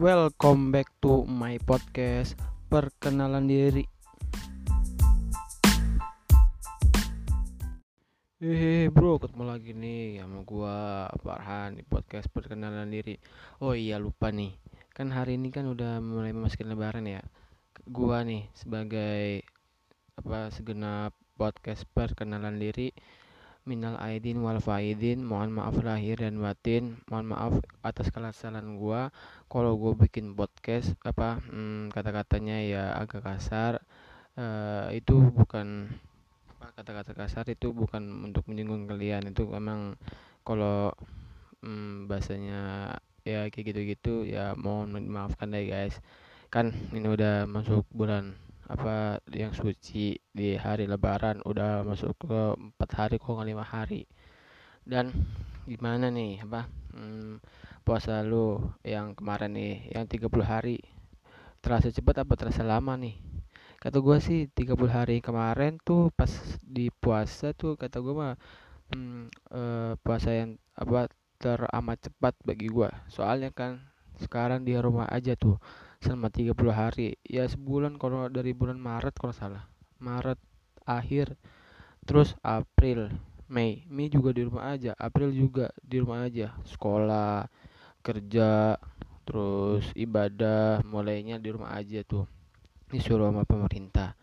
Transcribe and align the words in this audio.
welcome 0.00 0.72
back 0.72 0.88
to 1.04 1.28
my 1.28 1.60
podcast 1.60 2.32
Perkenalan 2.72 3.44
diri. 3.44 3.84
Hehehe 8.40 8.88
bro, 8.88 9.20
ketemu 9.20 9.44
lagi 9.44 9.76
nih 9.76 10.24
sama 10.24 10.40
gua 10.48 11.04
Farhan 11.20 11.76
di 11.76 11.84
podcast 11.84 12.32
Perkenalan 12.32 12.88
diri. 12.88 13.20
Oh 13.60 13.76
iya 13.76 14.00
lupa 14.00 14.32
nih, 14.32 14.56
kan 14.96 15.12
hari 15.12 15.36
ini 15.36 15.52
kan 15.52 15.68
udah 15.68 16.00
mulai 16.00 16.32
memasuki 16.32 16.64
lebaran 16.64 17.04
ya. 17.04 17.20
Gua 17.84 18.24
nih 18.24 18.48
sebagai 18.56 19.44
apa 20.16 20.48
segenap 20.48 21.12
podcast 21.36 21.84
Perkenalan 21.92 22.56
diri 22.56 22.88
Minal 23.68 23.96
aidin 24.00 24.40
wal 24.40 24.60
faidin. 24.60 25.20
Mohon 25.24 25.50
maaf 25.60 25.76
lahir 25.80 26.16
dan 26.20 26.40
batin. 26.40 27.00
Mohon 27.08 27.26
maaf 27.32 27.54
atas 27.84 28.08
kesalahan 28.08 28.80
gua. 28.80 29.12
Kalau 29.52 29.76
gua 29.76 29.92
bikin 29.96 30.32
podcast 30.32 30.96
apa 31.04 31.40
hmm, 31.48 31.92
kata-katanya 31.92 32.56
ya 32.64 32.84
agak 32.96 33.24
kasar. 33.24 33.80
Uh, 34.38 34.88
Itu 34.96 35.20
bukan 35.32 35.92
kata-kata 36.60 37.12
kasar 37.12 37.44
itu 37.52 37.72
bukan 37.72 38.28
untuk 38.28 38.48
menyinggung 38.48 38.88
kalian. 38.88 39.28
Itu 39.28 39.48
emang 39.52 39.96
kalau 40.44 40.92
hmm, 41.60 42.08
bahasanya 42.08 42.96
ya 43.20 43.52
kayak 43.52 43.76
gitu-gitu 43.76 44.24
ya 44.24 44.56
mohon 44.56 44.96
dimaafkan 44.96 45.52
deh 45.52 45.68
guys. 45.68 46.00
Kan 46.48 46.72
ini 46.96 47.06
udah 47.06 47.44
masuk 47.46 47.84
bulan 47.92 48.34
apa 48.70 49.18
yang 49.34 49.50
suci 49.50 50.14
di 50.30 50.54
hari 50.54 50.86
lebaran 50.86 51.42
udah 51.42 51.82
masuk 51.82 52.14
ke 52.22 52.40
empat 52.54 52.90
hari 52.94 53.16
kok 53.18 53.34
nggak 53.34 53.50
lima 53.50 53.66
hari? 53.66 54.06
Dan 54.86 55.10
gimana 55.66 56.06
nih 56.14 56.46
apa 56.46 56.70
hmm, 56.94 57.42
puasa 57.82 58.22
lu 58.22 58.62
yang 58.86 59.18
kemarin 59.18 59.58
nih 59.58 59.90
yang 59.90 60.06
30 60.06 60.30
hari 60.46 60.78
terasa 61.58 61.90
cepat 61.90 62.22
apa 62.22 62.38
terasa 62.38 62.62
lama 62.62 62.94
nih? 62.94 63.18
Kata 63.82 63.98
gue 63.98 64.16
sih 64.22 64.46
30 64.46 64.78
hari 64.86 65.18
kemarin 65.18 65.82
tuh 65.82 66.14
pas 66.14 66.30
di 66.62 66.94
puasa 66.94 67.50
tuh 67.50 67.74
kata 67.74 67.98
gue 67.98 68.14
mah 68.14 68.38
hmm, 68.94 69.24
uh, 69.50 69.92
puasa 69.98 70.30
yang 70.30 70.54
apa 70.78 71.10
teramat 71.40 71.98
cepat 72.04 72.36
bagi 72.44 72.68
gue 72.68 72.88
soalnya 73.08 73.48
kan 73.48 73.80
sekarang 74.20 74.60
di 74.60 74.76
rumah 74.76 75.08
aja 75.08 75.32
tuh 75.32 75.56
selama 76.00 76.32
30 76.32 76.56
hari 76.72 77.20
ya 77.22 77.44
sebulan 77.44 78.00
kalau 78.00 78.26
dari 78.32 78.56
bulan 78.56 78.80
Maret 78.80 79.14
kalau 79.20 79.36
salah 79.36 79.68
Maret 80.00 80.40
akhir 80.88 81.36
terus 82.08 82.34
April 82.40 83.12
Mei 83.46 83.84
Mei 83.86 84.08
juga 84.08 84.32
di 84.32 84.42
rumah 84.42 84.72
aja 84.72 84.96
April 84.96 85.30
juga 85.30 85.68
di 85.84 86.00
rumah 86.00 86.24
aja 86.24 86.56
sekolah 86.64 87.46
kerja 88.00 88.80
terus 89.28 89.86
ibadah 89.94 90.82
mulainya 90.82 91.38
di 91.38 91.52
rumah 91.52 91.76
aja 91.76 92.02
tuh 92.02 92.26
disuruh 92.90 93.30
sama 93.30 93.46
pemerintah. 93.46 94.18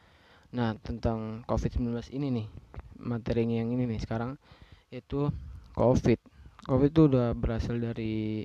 Nah, 0.51 0.75
tentang 0.83 1.47
COVID-19 1.47 2.11
ini 2.11 2.27
nih, 2.43 2.47
materinya 2.99 3.63
yang 3.63 3.71
ini 3.71 3.87
nih 3.87 4.03
sekarang 4.03 4.35
itu 4.91 5.31
COVID. 5.75 6.19
COVID 6.67 6.89
itu 6.91 7.01
udah 7.07 7.31
berasal 7.31 7.79
dari 7.79 8.43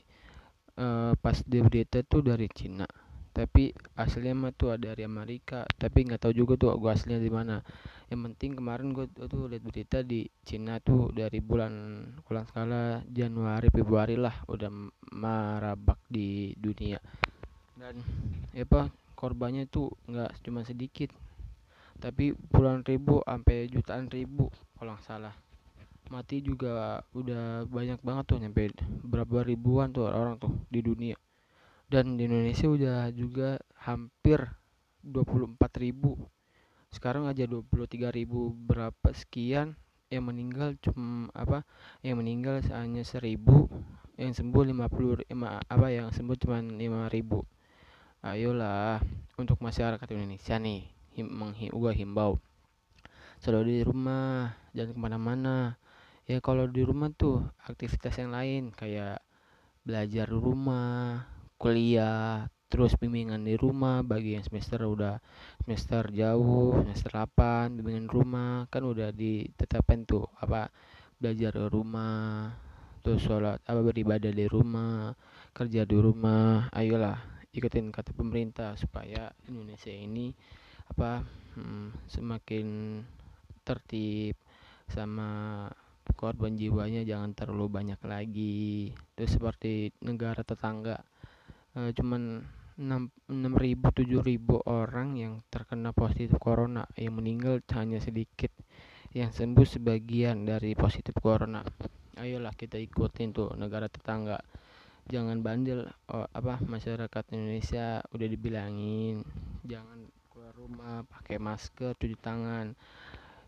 uh, 0.79 1.13
pas 1.19 1.43
di 1.43 1.59
berita 1.59 1.99
itu 1.99 2.23
dari 2.23 2.47
Cina. 2.55 2.87
Tapi 3.33 3.73
aslinya 3.97 4.37
mah 4.37 4.53
tuh 4.53 4.77
dari 4.77 5.09
Amerika, 5.09 5.65
tapi 5.81 6.05
nggak 6.05 6.21
tahu 6.21 6.33
juga 6.37 6.55
tuh 6.61 6.77
gua 6.77 6.93
aslinya 6.93 7.17
di 7.17 7.33
mana. 7.33 7.65
Yang 8.13 8.21
penting 8.29 8.51
kemarin 8.61 8.93
gua 8.93 9.09
tuh 9.09 9.49
lihat 9.49 9.65
berita 9.65 10.05
di 10.05 10.29
Cina 10.45 10.77
tuh 10.85 11.09
dari 11.17 11.41
bulan 11.41 12.05
bulan 12.29 12.45
skala 12.45 13.01
Januari 13.09 13.73
Februari 13.73 14.21
lah 14.21 14.37
udah 14.47 14.69
marabak 15.17 15.97
di 16.13 16.53
dunia. 16.61 17.01
Dan 17.73 17.99
ya 18.53 18.69
apa 18.69 18.93
korbannya 19.17 19.65
itu 19.65 19.89
nggak 20.11 20.45
cuma 20.45 20.67
sedikit 20.67 21.09
tapi 22.03 22.35
puluhan 22.35 22.83
ribu 22.83 23.23
sampai 23.23 23.71
jutaan 23.71 24.11
ribu 24.11 24.51
kalau 24.75 24.99
nggak 24.99 25.07
salah 25.07 25.35
mati 26.11 26.43
juga 26.43 27.01
udah 27.15 27.63
banyak 27.71 28.03
banget 28.03 28.25
tuh 28.27 28.39
nyampe 28.43 28.75
berapa 29.07 29.47
ribuan 29.47 29.95
tuh 29.95 30.11
orang 30.11 30.37
tuh 30.43 30.51
di 30.67 30.83
dunia 30.83 31.15
dan 31.93 32.17
di 32.17 32.25
Indonesia 32.25 32.73
udah 32.73 33.13
juga 33.13 33.61
hampir 33.85 34.41
24 35.05 35.61
ribu. 35.77 36.17
Sekarang 36.89 37.29
aja 37.29 37.45
23 37.45 38.09
ribu 38.09 38.57
berapa 38.57 39.13
sekian 39.13 39.77
yang 40.09 40.25
meninggal 40.25 40.73
cuma 40.81 41.29
apa 41.37 41.69
yang 42.01 42.25
meninggal 42.25 42.65
hanya 42.73 43.05
seribu 43.05 43.69
yang 44.17 44.33
sembuh 44.33 44.73
50 44.73 45.25
apa 45.69 45.87
yang 45.93 46.09
sembuh 46.09 46.37
cuma 46.41 46.65
5 46.65 46.81
ribu. 47.13 47.45
Ayolah 48.25 49.05
untuk 49.37 49.61
masyarakat 49.61 50.09
Indonesia 50.17 50.57
nih 50.57 50.89
him, 51.13 51.29
gua 51.77 51.93
himbau. 51.93 52.41
Selalu 53.45 53.69
di 53.69 53.85
rumah 53.85 54.57
jangan 54.73 54.97
ke 54.97 55.01
mana-mana. 55.01 55.77
Ya 56.25 56.41
kalau 56.41 56.65
di 56.71 56.89
rumah 56.89 57.13
tuh 57.13 57.53
aktivitas 57.69 58.17
yang 58.17 58.33
lain 58.33 58.73
kayak 58.73 59.21
belajar 59.83 60.31
rumah 60.31 61.27
kuliah 61.63 62.51
terus 62.67 62.99
bimbingan 62.99 63.47
di 63.47 63.55
rumah 63.55 64.03
bagi 64.03 64.35
yang 64.35 64.43
semester 64.43 64.83
udah 64.83 65.23
semester 65.63 66.11
jauh 66.11 66.75
semester 66.83 67.15
8 67.15 67.79
bimbingan 67.79 68.11
rumah 68.11 68.67
kan 68.67 68.83
udah 68.83 69.15
ditetapkan 69.15 70.03
tuh 70.03 70.27
apa 70.43 70.75
belajar 71.23 71.55
di 71.55 71.67
rumah 71.71 72.51
terus 73.07 73.23
sholat 73.23 73.63
apa 73.63 73.79
beribadah 73.79 74.35
di 74.35 74.51
rumah 74.51 75.15
kerja 75.55 75.87
di 75.87 75.95
rumah 75.95 76.67
ayolah 76.75 77.47
ikutin 77.55 77.95
kata 77.95 78.11
pemerintah 78.11 78.75
supaya 78.75 79.31
Indonesia 79.47 79.95
ini 79.95 80.35
apa 80.91 81.23
hmm, 81.55 82.11
semakin 82.11 82.67
tertib 83.63 84.35
sama 84.91 85.71
korban 86.19 86.59
jiwanya 86.59 87.07
jangan 87.07 87.33
terlalu 87.33 87.67
banyak 87.71 88.01
lagi. 88.05 88.91
Terus 89.15 89.39
seperti 89.39 89.95
negara 90.03 90.43
tetangga 90.43 91.01
e, 91.77 91.93
cuman 91.97 92.45
6 92.83 93.29
ribu 93.61 93.93
7 93.93 94.25
ribu 94.25 94.57
orang 94.65 95.15
yang 95.21 95.35
terkena 95.53 95.93
positif 95.93 96.41
corona. 96.41 96.89
Yang 96.97 97.15
meninggal 97.21 97.55
hanya 97.77 98.01
sedikit 98.01 98.51
yang 99.13 99.29
sembuh 99.29 99.65
sebagian 99.69 100.49
dari 100.49 100.73
positif 100.73 101.13
corona. 101.21 101.61
Ayolah 102.17 102.57
kita 102.57 102.81
ikutin 102.81 103.37
tuh 103.37 103.53
negara 103.61 103.93
tetangga. 103.93 104.41
Jangan 105.09 105.45
bandel 105.45 105.91
oh, 106.09 106.25
apa 106.33 106.63
masyarakat 106.65 107.25
Indonesia 107.37 108.01
udah 108.09 108.29
dibilangin. 108.29 109.21
Jangan 109.69 110.09
keluar 110.33 110.55
rumah 110.57 111.05
pakai 111.05 111.37
masker 111.37 111.93
cuci 111.97 112.17
tangan. 112.17 112.73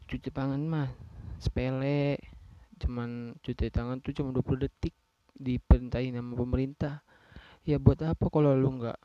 Cuci 0.04 0.28
tangan 0.28 0.60
mah 0.60 0.88
sepele. 1.41 2.20
Cuman 2.76 3.32
cuci 3.41 3.72
tangan 3.72 4.04
tuh 4.04 4.12
cuma 4.12 4.36
20 4.36 4.68
detik. 4.68 4.92
Diperintahin 5.34 6.14
sama 6.14 6.38
pemerintah 6.38 7.03
ya 7.64 7.80
buat 7.80 7.97
apa 8.04 8.28
kalau 8.28 8.52
lu 8.52 8.76
nggak 8.76 8.98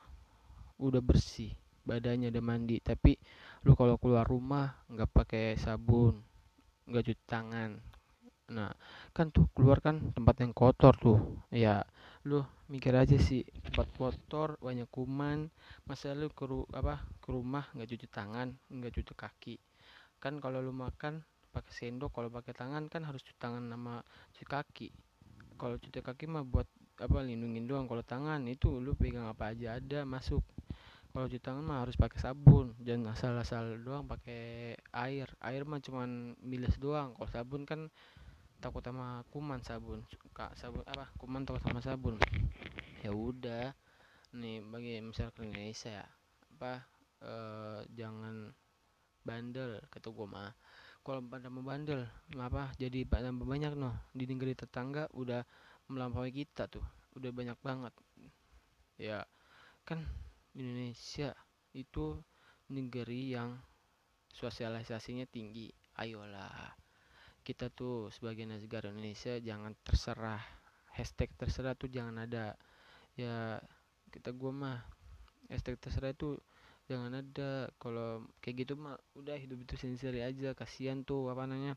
udah 0.84 1.02
bersih 1.04 1.56
badannya 1.88 2.28
udah 2.28 2.44
mandi? 2.44 2.78
Tapi 2.84 3.16
lu 3.64 3.72
kalau 3.76 3.96
keluar 3.96 4.28
rumah 4.28 4.84
nggak 4.92 5.10
pakai 5.10 5.56
sabun 5.56 6.20
nggak 6.88 7.04
cuci 7.08 7.24
tangan. 7.24 7.80
Nah 8.52 8.72
kan 9.16 9.32
tuh 9.32 9.48
keluar 9.56 9.80
kan 9.80 10.12
tempat 10.12 10.44
yang 10.44 10.52
kotor 10.52 10.94
tuh. 11.00 11.20
Ya 11.56 11.88
lu 12.28 12.44
mikir 12.68 12.92
aja 12.94 13.16
sih 13.16 13.48
tempat 13.64 13.88
kotor 13.96 14.60
banyak 14.60 14.92
kuman 14.92 15.48
masa 15.88 16.12
lu 16.12 16.28
ke 16.30 16.46
apa 16.76 17.00
ke 17.24 17.30
rumah 17.32 17.66
nggak 17.72 17.90
cuci 17.96 18.08
tangan 18.12 18.52
nggak 18.68 18.92
cuci 18.92 19.14
kaki? 19.16 19.56
Kan 20.20 20.44
kalau 20.44 20.60
lu 20.60 20.76
makan 20.76 21.24
pakai 21.50 21.74
sendok 21.74 22.12
kalau 22.14 22.30
pakai 22.30 22.54
tangan 22.54 22.92
kan 22.92 23.08
harus 23.08 23.24
cuci 23.24 23.40
tangan 23.40 23.64
sama 23.72 24.04
cuci 24.36 24.46
kaki. 24.46 24.88
Kalau 25.56 25.76
cuci 25.80 26.00
kaki 26.04 26.26
mah 26.28 26.44
buat 26.44 26.68
apa 27.00 27.24
lindungin 27.24 27.66
doang. 27.66 27.88
Kalau 27.88 28.04
tangan 28.04 28.44
itu 28.48 28.80
lu 28.80 28.92
pegang 28.94 29.32
apa 29.32 29.56
aja 29.56 29.80
ada 29.80 30.04
masuk. 30.04 30.44
Kalau 31.10 31.26
cuci 31.26 31.42
tangan 31.42 31.66
mah 31.66 31.82
harus 31.88 31.98
pakai 31.98 32.22
sabun. 32.22 32.78
Jangan 32.86 33.18
asal-asal 33.18 33.82
doang 33.82 34.06
pakai 34.06 34.78
air. 34.94 35.26
Air 35.42 35.66
mah 35.66 35.82
cuman 35.82 36.38
miles 36.44 36.78
doang. 36.78 37.18
Kalau 37.18 37.30
sabun 37.34 37.66
kan 37.66 37.90
takut 38.62 38.86
sama 38.86 39.26
kuman 39.34 39.64
sabun. 39.66 40.06
Suka 40.14 40.54
sabun 40.54 40.86
apa 40.86 41.10
kuman 41.18 41.48
takut 41.50 41.66
sama 41.66 41.82
sabun. 41.82 42.22
Ya 43.02 43.10
udah. 43.10 43.74
Nih 44.38 44.62
bagi 44.62 45.02
misalkan 45.02 45.50
Indonesia 45.50 45.90
ya 45.90 46.08
apa 46.60 46.86
e, 47.26 47.34
jangan 47.98 48.54
bandel. 49.26 49.82
Kata 49.90 50.14
gua 50.14 50.28
mah 50.30 50.54
kalau 51.02 51.26
pada 51.26 51.50
mau 51.50 51.66
bandel 51.66 52.06
apa 52.38 52.70
jadi 52.78 53.02
tambah 53.10 53.50
banyak 53.50 53.74
noh. 53.74 53.98
Di 54.14 54.30
negeri 54.30 54.54
tetangga 54.54 55.10
udah 55.18 55.42
melampaui 55.90 56.32
kita 56.32 56.70
tuh. 56.70 56.86
Udah 57.18 57.34
banyak 57.34 57.58
banget. 57.60 57.94
Ya 58.96 59.26
kan 59.84 60.06
Indonesia 60.54 61.34
itu 61.74 62.22
negeri 62.70 63.34
yang 63.34 63.58
sosialisasinya 64.30 65.26
tinggi. 65.26 65.74
Ayolah 66.00 66.80
kita 67.44 67.74
tuh 67.74 68.14
sebagai 68.14 68.46
negara 68.46 68.94
Indonesia 68.94 69.36
jangan 69.42 69.74
terserah. 69.82 70.40
Hashtag 70.94 71.34
terserah 71.34 71.74
tuh 71.74 71.90
jangan 71.90 72.22
ada. 72.22 72.54
Ya 73.18 73.58
kita 74.14 74.30
gua 74.32 74.52
mah 74.54 74.80
hashtag 75.50 75.82
terserah 75.82 76.14
itu 76.14 76.38
jangan 76.86 77.18
ada. 77.18 77.74
Kalau 77.82 78.30
kayak 78.38 78.68
gitu 78.68 78.74
mah 78.78 79.02
udah 79.18 79.34
hidup 79.34 79.66
itu 79.66 79.76
sendiri 79.82 80.22
aja. 80.22 80.54
Kasihan 80.54 81.02
tuh 81.02 81.34
apa 81.34 81.50
namanya 81.50 81.74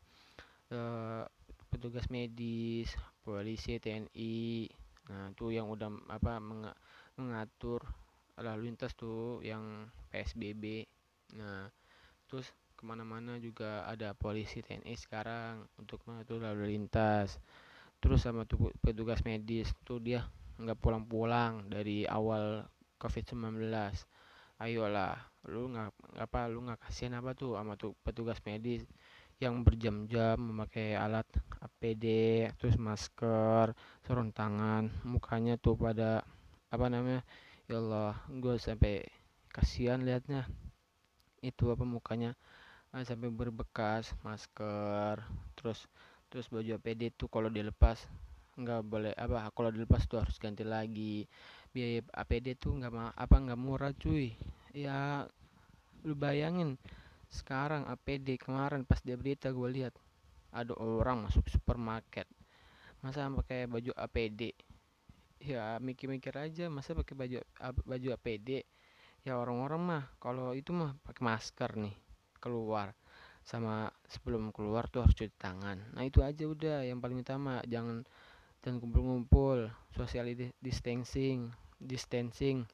uh, 0.76 1.24
petugas 1.72 2.04
medis 2.12 2.92
polisi 3.22 3.78
TNI 3.78 4.69
nah 5.10 5.34
tuh 5.34 5.50
yang 5.50 5.66
udah 5.66 5.90
apa 6.10 6.38
meng 6.38 6.70
mengatur 7.19 7.82
lalu 8.38 8.70
lintas 8.70 8.94
tuh 8.94 9.42
yang 9.42 9.90
PSBB 10.14 10.86
nah 11.38 11.66
terus 12.30 12.50
ke 12.82 12.82
mana-mana 12.90 13.38
juga 13.38 13.86
ada 13.86 14.10
polisi 14.10 14.58
TNI 14.58 14.98
sekarang 14.98 15.62
untuk 15.78 16.02
mengatur 16.02 16.42
lalu 16.42 16.74
lintas. 16.74 17.38
Terus 18.02 18.26
sama 18.26 18.42
tuh 18.42 18.74
petugas 18.82 19.22
medis 19.22 19.70
tuh 19.86 20.02
dia 20.02 20.26
nggak 20.58 20.82
pulang-pulang 20.82 21.70
dari 21.70 22.02
awal 22.10 22.66
COVID-19 22.98 23.70
ayolah 24.62 25.19
lu 25.50 25.74
nggak 25.74 25.90
apa 26.22 26.46
lu 26.46 26.62
nggak 26.62 26.78
kasihan 26.86 27.19
apa 27.19 27.34
tuh 27.34 27.58
sama 27.58 27.74
tuh 27.74 27.98
petugas 28.06 28.38
medis 28.46 28.86
yang 29.42 29.66
berjam-jam 29.66 30.38
memakai 30.38 30.94
alat 30.94 31.26
APD 31.58 32.06
terus 32.62 32.78
masker 32.78 33.74
sarung 34.06 34.30
tangan 34.30 34.86
mukanya 35.02 35.58
tuh 35.58 35.74
pada 35.74 36.22
apa 36.70 36.86
namanya 36.86 37.26
ya 37.66 37.82
Allah 37.82 38.14
gue 38.30 38.54
sampai 38.54 39.02
kasihan 39.50 39.98
liatnya. 39.98 40.46
Itu 41.42 41.74
apa 41.74 41.82
mukanya 41.82 42.38
ah, 42.94 43.02
sampai 43.02 43.34
berbekas 43.34 44.14
masker 44.22 45.18
terus 45.58 45.90
terus 46.30 46.46
baju 46.46 46.78
APD 46.78 47.10
tuh 47.10 47.26
kalau 47.26 47.50
dilepas 47.50 47.98
nggak 48.54 48.80
boleh 48.86 49.12
apa 49.18 49.50
kalau 49.58 49.74
dilepas 49.74 50.06
tuh 50.06 50.22
harus 50.22 50.38
ganti 50.38 50.62
lagi. 50.62 51.26
Biaya 51.74 51.98
APD 52.14 52.54
tuh 52.62 52.78
nggak 52.78 53.18
apa 53.18 53.36
nggak 53.42 53.58
murah 53.58 53.90
cuy. 53.98 54.38
Ya 54.70 55.26
lu 56.06 56.14
bayangin 56.14 56.78
sekarang 57.32 57.88
APD 57.88 58.37
kemarin 58.37 58.84
pas 58.84 59.00
dia 59.00 59.17
berita 59.17 59.49
gue 59.49 59.69
lihat 59.73 59.96
ada 60.52 60.76
orang 60.76 61.25
masuk 61.25 61.49
supermarket. 61.49 62.29
Masa 63.00 63.26
pakai 63.32 63.64
baju 63.64 63.90
APD 63.96 64.52
ya 65.43 65.81
mikir-mikir 65.82 66.31
aja 66.38 66.70
masa 66.70 66.94
pakai 66.94 67.19
baju 67.19 67.43
baju 67.82 68.08
APD 68.14 68.62
ya 69.26 69.34
orang-orang 69.34 69.81
mah 69.82 70.05
kalau 70.23 70.55
itu 70.55 70.70
mah 70.70 70.94
pakai 71.02 71.23
masker 71.25 71.70
nih 71.81 71.96
keluar. 72.37 72.93
Sama 73.43 73.90
sebelum 74.06 74.55
keluar 74.55 74.87
tuh 74.87 75.02
harus 75.02 75.19
cuci 75.19 75.34
tangan. 75.34 75.82
Nah 75.99 76.05
itu 76.06 76.23
aja 76.23 76.46
udah 76.46 76.87
yang 76.87 77.02
paling 77.02 77.26
utama. 77.26 77.58
Jangan 77.67 78.06
dan 78.62 78.79
kumpul-kumpul 78.79 79.67
social 79.96 80.31
distancing 80.62 81.50
distancing. 81.82 82.69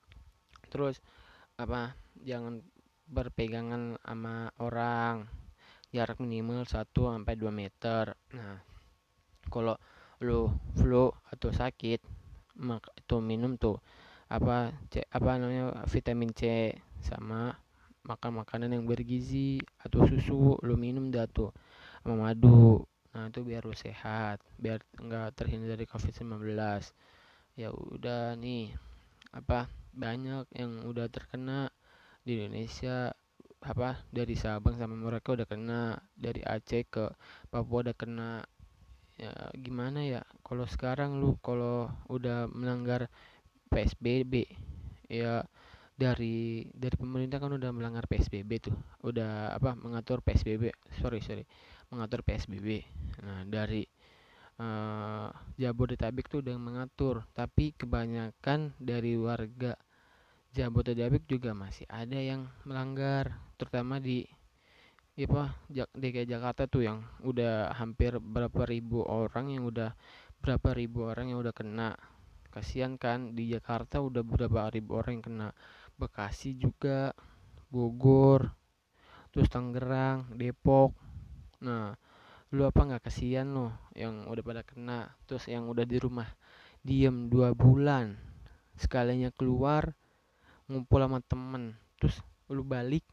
Terus 0.68 1.00
apa 1.56 1.96
jangan 2.20 2.60
berpegangan 3.08 3.96
sama 4.04 4.52
orang. 4.60 5.24
Jarak 5.88 6.20
minimal 6.20 6.68
1 6.68 6.84
sampai 6.92 7.34
2 7.40 7.48
meter. 7.48 8.12
Nah 8.36 8.60
kalau 9.48 9.80
lu 10.20 10.52
flu 10.76 11.08
atau 11.32 11.48
sakit 11.48 12.04
mak 12.60 12.84
itu 12.98 13.16
minum 13.22 13.56
tuh 13.56 13.80
apa 14.28 14.76
C, 14.92 15.00
apa 15.08 15.40
namanya 15.40 15.86
vitamin 15.88 16.34
C 16.36 16.74
sama 17.00 17.56
makan 18.04 18.44
makanan 18.44 18.76
yang 18.76 18.84
bergizi 18.84 19.62
atau 19.80 20.04
susu 20.04 20.60
lu 20.60 20.76
minum 20.76 21.08
dah 21.08 21.24
tuh 21.24 21.54
sama 22.04 22.28
madu. 22.28 22.84
Nah 23.16 23.32
itu 23.32 23.40
biar 23.40 23.64
lu 23.64 23.72
sehat 23.72 24.44
biar 24.60 24.84
enggak 25.00 25.32
terhindar 25.32 25.80
dari 25.80 25.88
covid 25.88 26.12
19 26.12 26.44
ya 27.56 27.72
udah 27.72 28.36
nih 28.36 28.76
apa 29.32 29.66
banyak 29.96 30.46
yang 30.54 30.84
udah 30.86 31.08
terkena 31.08 31.72
di 32.28 32.44
Indonesia 32.44 33.08
apa 33.64 34.04
dari 34.12 34.36
Sabang 34.36 34.76
sampai 34.76 35.00
mereka 35.00 35.32
udah 35.32 35.48
kena 35.48 35.96
dari 36.12 36.44
Aceh 36.44 36.84
ke 36.84 37.08
Papua 37.48 37.88
udah 37.88 37.96
kena. 37.96 38.44
Ya 39.18 39.34
gimana 39.56 40.06
ya 40.06 40.22
kalau 40.46 40.62
sekarang 40.68 41.18
lu 41.18 41.40
kalau 41.42 41.90
udah 42.06 42.46
melanggar 42.54 43.10
PSBB 43.66 44.46
ya 45.10 45.42
dari 45.98 46.70
dari 46.70 46.94
pemerintah 46.94 47.42
kan 47.42 47.50
udah 47.50 47.74
melanggar 47.74 48.06
PSBB 48.06 48.70
tuh 48.70 48.76
udah 49.02 49.58
apa 49.58 49.74
mengatur 49.74 50.22
PSBB 50.22 50.70
sorry 51.02 51.18
sorry 51.18 51.42
mengatur 51.90 52.22
PSBB 52.22 52.86
nah 53.26 53.42
dari 53.42 53.82
uh, 54.62 55.26
Jabodetabek 55.58 56.30
tuh 56.30 56.46
udah 56.46 56.54
mengatur 56.54 57.26
tapi 57.34 57.74
kebanyakan 57.74 58.78
dari 58.78 59.18
warga 59.18 59.74
Jabodetabek 60.58 61.22
juga 61.30 61.54
masih 61.54 61.86
ada 61.86 62.18
yang 62.18 62.50
melanggar 62.66 63.38
terutama 63.54 64.02
di 64.02 64.26
apa 65.14 65.54
DKI 65.94 66.26
Jakarta 66.26 66.66
tuh 66.66 66.82
yang 66.82 67.06
udah 67.22 67.70
hampir 67.78 68.18
berapa 68.18 68.66
ribu 68.66 69.06
orang 69.06 69.54
yang 69.54 69.70
udah 69.70 69.94
berapa 70.42 70.74
ribu 70.74 71.06
orang 71.06 71.30
yang 71.30 71.38
udah 71.38 71.54
kena. 71.54 71.94
Kasihan 72.50 72.98
kan 72.98 73.38
di 73.38 73.54
Jakarta 73.54 74.02
udah 74.02 74.26
berapa 74.26 74.66
ribu 74.74 74.98
orang 74.98 75.22
yang 75.22 75.26
kena. 75.30 75.48
Bekasi 75.94 76.58
juga 76.58 77.14
Bogor 77.70 78.50
terus 79.30 79.46
Tangerang 79.46 80.34
Depok. 80.34 80.90
Nah 81.62 81.94
lu 82.50 82.66
apa 82.66 82.82
nggak 82.82 83.06
kasihan 83.06 83.46
lo 83.46 83.78
yang 83.94 84.26
udah 84.26 84.42
pada 84.42 84.66
kena 84.66 85.06
terus 85.22 85.46
yang 85.46 85.70
udah 85.70 85.86
di 85.86 86.02
rumah 86.02 86.26
diem 86.82 87.30
dua 87.30 87.54
bulan 87.54 88.18
sekalinya 88.74 89.28
keluar 89.34 89.92
ngumpul 90.68 91.00
sama 91.02 91.18
temen. 91.24 91.74
Terus 91.98 92.20
lu 92.52 92.64
balik 92.64 93.04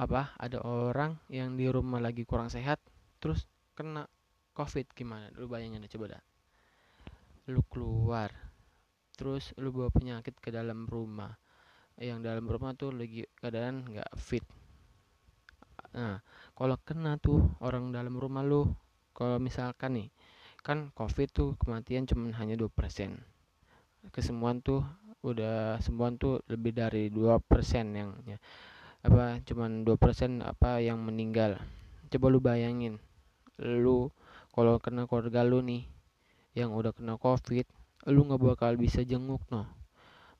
apa 0.00 0.32
ada 0.40 0.64
orang 0.64 1.20
yang 1.28 1.60
di 1.60 1.68
rumah 1.68 2.00
lagi 2.00 2.24
kurang 2.24 2.48
sehat 2.48 2.80
terus 3.20 3.44
kena 3.76 4.08
covid 4.56 4.88
gimana? 4.96 5.28
Lu 5.36 5.44
bayangin 5.50 5.84
coba 5.84 6.16
dah 6.16 6.22
lu 7.50 7.66
keluar 7.66 8.30
terus 9.20 9.52
lu 9.60 9.68
bawa 9.68 9.92
penyakit 9.92 10.32
ke 10.40 10.48
dalam 10.48 10.88
rumah. 10.88 11.36
Yang 12.00 12.24
dalam 12.24 12.48
rumah 12.48 12.72
tuh 12.72 12.96
lagi 12.96 13.28
keadaan 13.36 13.84
nggak 13.84 14.16
fit. 14.16 14.40
Nah, 15.92 16.24
kalau 16.56 16.80
kena 16.80 17.20
tuh 17.20 17.52
orang 17.60 17.92
dalam 17.92 18.16
rumah 18.16 18.40
lu, 18.40 18.64
kalau 19.12 19.36
misalkan 19.36 20.00
nih, 20.00 20.08
kan 20.64 20.88
COVID 20.96 21.28
tuh 21.28 21.48
kematian 21.60 22.08
cuma 22.08 22.32
hanya 22.40 22.56
2%. 22.56 22.72
Kesembuhan 24.08 24.64
tuh 24.64 24.80
udah 25.20 25.76
sembuhan 25.84 26.16
tuh 26.16 26.40
lebih 26.48 26.72
dari 26.72 27.12
2% 27.12 27.44
yang 27.92 28.16
ya, 28.24 28.40
apa 29.04 29.44
cuman 29.44 29.84
2% 29.84 30.40
apa 30.40 30.80
yang 30.80 30.96
meninggal. 31.04 31.60
Coba 32.08 32.26
lu 32.32 32.40
bayangin, 32.40 32.96
lu 33.60 34.08
kalau 34.56 34.80
kena 34.80 35.04
keluarga 35.04 35.44
lu 35.44 35.60
nih 35.60 35.84
yang 36.56 36.72
udah 36.72 36.96
kena 36.96 37.20
COVID, 37.20 37.68
lu 38.08 38.20
nggak 38.24 38.40
bakal 38.40 38.72
bisa 38.80 39.04
jenguk 39.04 39.44
noh. 39.52 39.68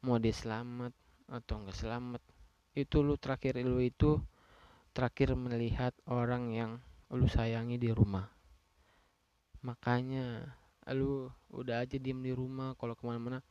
Mau 0.01 0.17
dia 0.17 0.33
selamat 0.33 0.97
atau 1.29 1.61
nggak 1.61 1.77
selamat. 1.77 2.23
Itu 2.73 3.05
lu 3.05 3.21
terakhir 3.21 3.61
lu 3.61 3.85
itu 3.85 4.17
terakhir 4.97 5.37
melihat 5.37 5.93
orang 6.09 6.51
yang 6.57 6.81
lu 7.13 7.29
sayangi 7.29 7.77
di 7.77 7.93
rumah 7.93 8.41
makanya 9.61 10.57
lu 10.95 11.31
udah 11.55 11.83
aja 11.83 11.97
diem 11.99 12.19
di 12.19 12.33
rumah 12.35 12.75
kalau 12.79 12.99
ke 12.99 13.03
mana-mana 13.07 13.43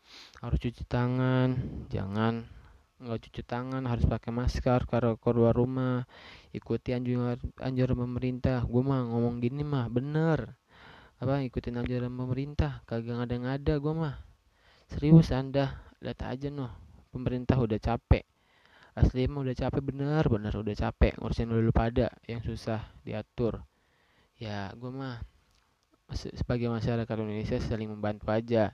harus 0.44 0.60
cuci 0.60 0.84
tangan. 0.88 1.56
Jangan 1.88 2.44
nggak 3.00 3.20
cuci 3.24 3.42
tangan 3.48 3.88
harus 3.88 4.04
pakai 4.04 4.32
masker 4.32 4.84
kalau 4.88 5.16
keluar 5.16 5.56
rumah. 5.56 6.04
Ikuti 6.52 6.92
anjuran 6.92 7.40
anjuran 7.60 7.98
pemerintah. 7.98 8.64
Gue 8.68 8.84
mah 8.84 9.08
ngomong 9.08 9.40
gini 9.40 9.64
mah 9.64 9.88
bener. 9.88 10.56
Apa 11.20 11.44
ikutin 11.44 11.80
anjuran 11.80 12.12
pemerintah. 12.12 12.84
Kagak 12.84 13.24
ngada-ngada 13.24 13.80
gue 13.80 13.94
mah. 13.96 14.16
Serius 14.92 15.32
anda. 15.32 15.80
Lihat 16.00 16.20
aja 16.24 16.48
noh 16.48 16.72
pemerintah 17.12 17.60
udah 17.60 17.80
capek. 17.80 18.24
Asli 19.00 19.32
emang 19.32 19.48
udah 19.48 19.56
capek 19.56 19.80
bener 19.80 20.24
bener 20.28 20.54
udah 20.56 20.76
capek. 20.76 21.16
Ngurusin 21.20 21.52
dulu 21.52 21.72
pada 21.72 22.12
yang 22.28 22.44
susah 22.44 22.84
diatur. 23.08 23.64
Ya 24.40 24.72
gue 24.76 24.92
mah 24.92 25.24
sebagai 26.16 26.70
masyarakat 26.70 27.16
Indonesia 27.22 27.58
saling 27.62 27.90
membantu 27.90 28.30
aja. 28.34 28.74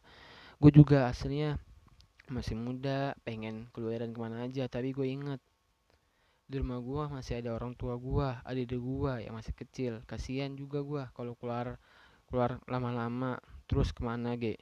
Gue 0.59 0.71
juga 0.71 1.11
aslinya 1.11 1.59
masih 2.31 2.57
muda 2.57 3.13
pengen 3.21 3.69
keluaran 3.69 4.09
ke 4.09 4.17
mana 4.17 4.49
aja 4.49 4.65
tapi 4.65 4.97
gue 4.97 5.05
inget 5.05 5.37
di 6.49 6.57
rumah 6.57 6.81
gue 6.81 7.03
masih 7.13 7.37
ada 7.37 7.53
orang 7.53 7.77
tua 7.77 7.97
gue 8.01 8.27
adik 8.45 8.77
gue 8.77 9.13
yang 9.25 9.35
masih 9.35 9.53
kecil. 9.53 10.01
Kasihan 10.07 10.53
juga 10.55 10.81
gue 10.81 11.03
kalau 11.13 11.33
keluar 11.35 11.81
keluar 12.29 12.61
lama-lama 12.69 13.37
terus 13.65 13.91
ke 13.91 14.01
mana 14.05 14.37
ge. 14.37 14.57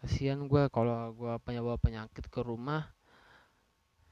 Kasihan 0.00 0.44
gue 0.44 0.68
kalau 0.68 1.12
gue 1.16 1.32
punya 1.40 1.60
bawa 1.64 1.80
penyakit 1.80 2.28
ke 2.28 2.40
rumah 2.44 2.92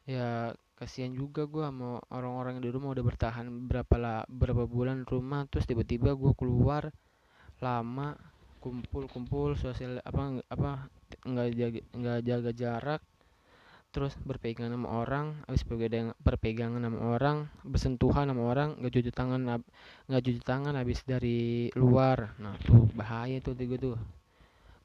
ya 0.02 0.50
kasihan 0.74 1.14
juga 1.14 1.46
gue 1.46 1.62
sama 1.62 2.02
orang-orang 2.10 2.58
di 2.58 2.66
rumah 2.66 2.90
udah 2.90 3.04
bertahan 3.06 3.46
berapa 3.70 3.94
lah 4.02 4.18
berapa 4.26 4.66
bulan 4.66 5.06
rumah 5.06 5.46
terus 5.46 5.62
tiba-tiba 5.62 6.18
gue 6.18 6.32
keluar 6.34 6.90
lama 7.62 8.18
kumpul 8.58 9.06
kumpul 9.06 9.54
sosial 9.54 10.02
apa 10.02 10.42
apa 10.50 10.90
nggak 11.22 11.48
jaga 11.54 11.80
nggak 11.94 12.20
jaga 12.26 12.50
jarak 12.54 13.02
terus 13.92 14.16
berpegangan 14.24 14.72
sama 14.72 14.88
orang 14.88 15.26
habis 15.44 15.68
berpegangan 15.68 16.16
berpegangan 16.24 16.80
sama 16.80 16.98
orang 17.12 17.38
bersentuhan 17.60 18.24
sama 18.24 18.42
orang 18.48 18.72
nggak 18.80 18.92
cuci 18.98 19.10
tangan 19.12 19.60
nggak 20.08 20.22
cuci 20.24 20.40
tangan 20.40 20.74
habis 20.80 21.04
dari 21.04 21.68
luar. 21.76 22.32
Nah 22.40 22.56
tuh 22.64 22.88
bahaya 22.96 23.36
tuh 23.44 23.52
tiga 23.52 23.76
tuh. 23.76 24.00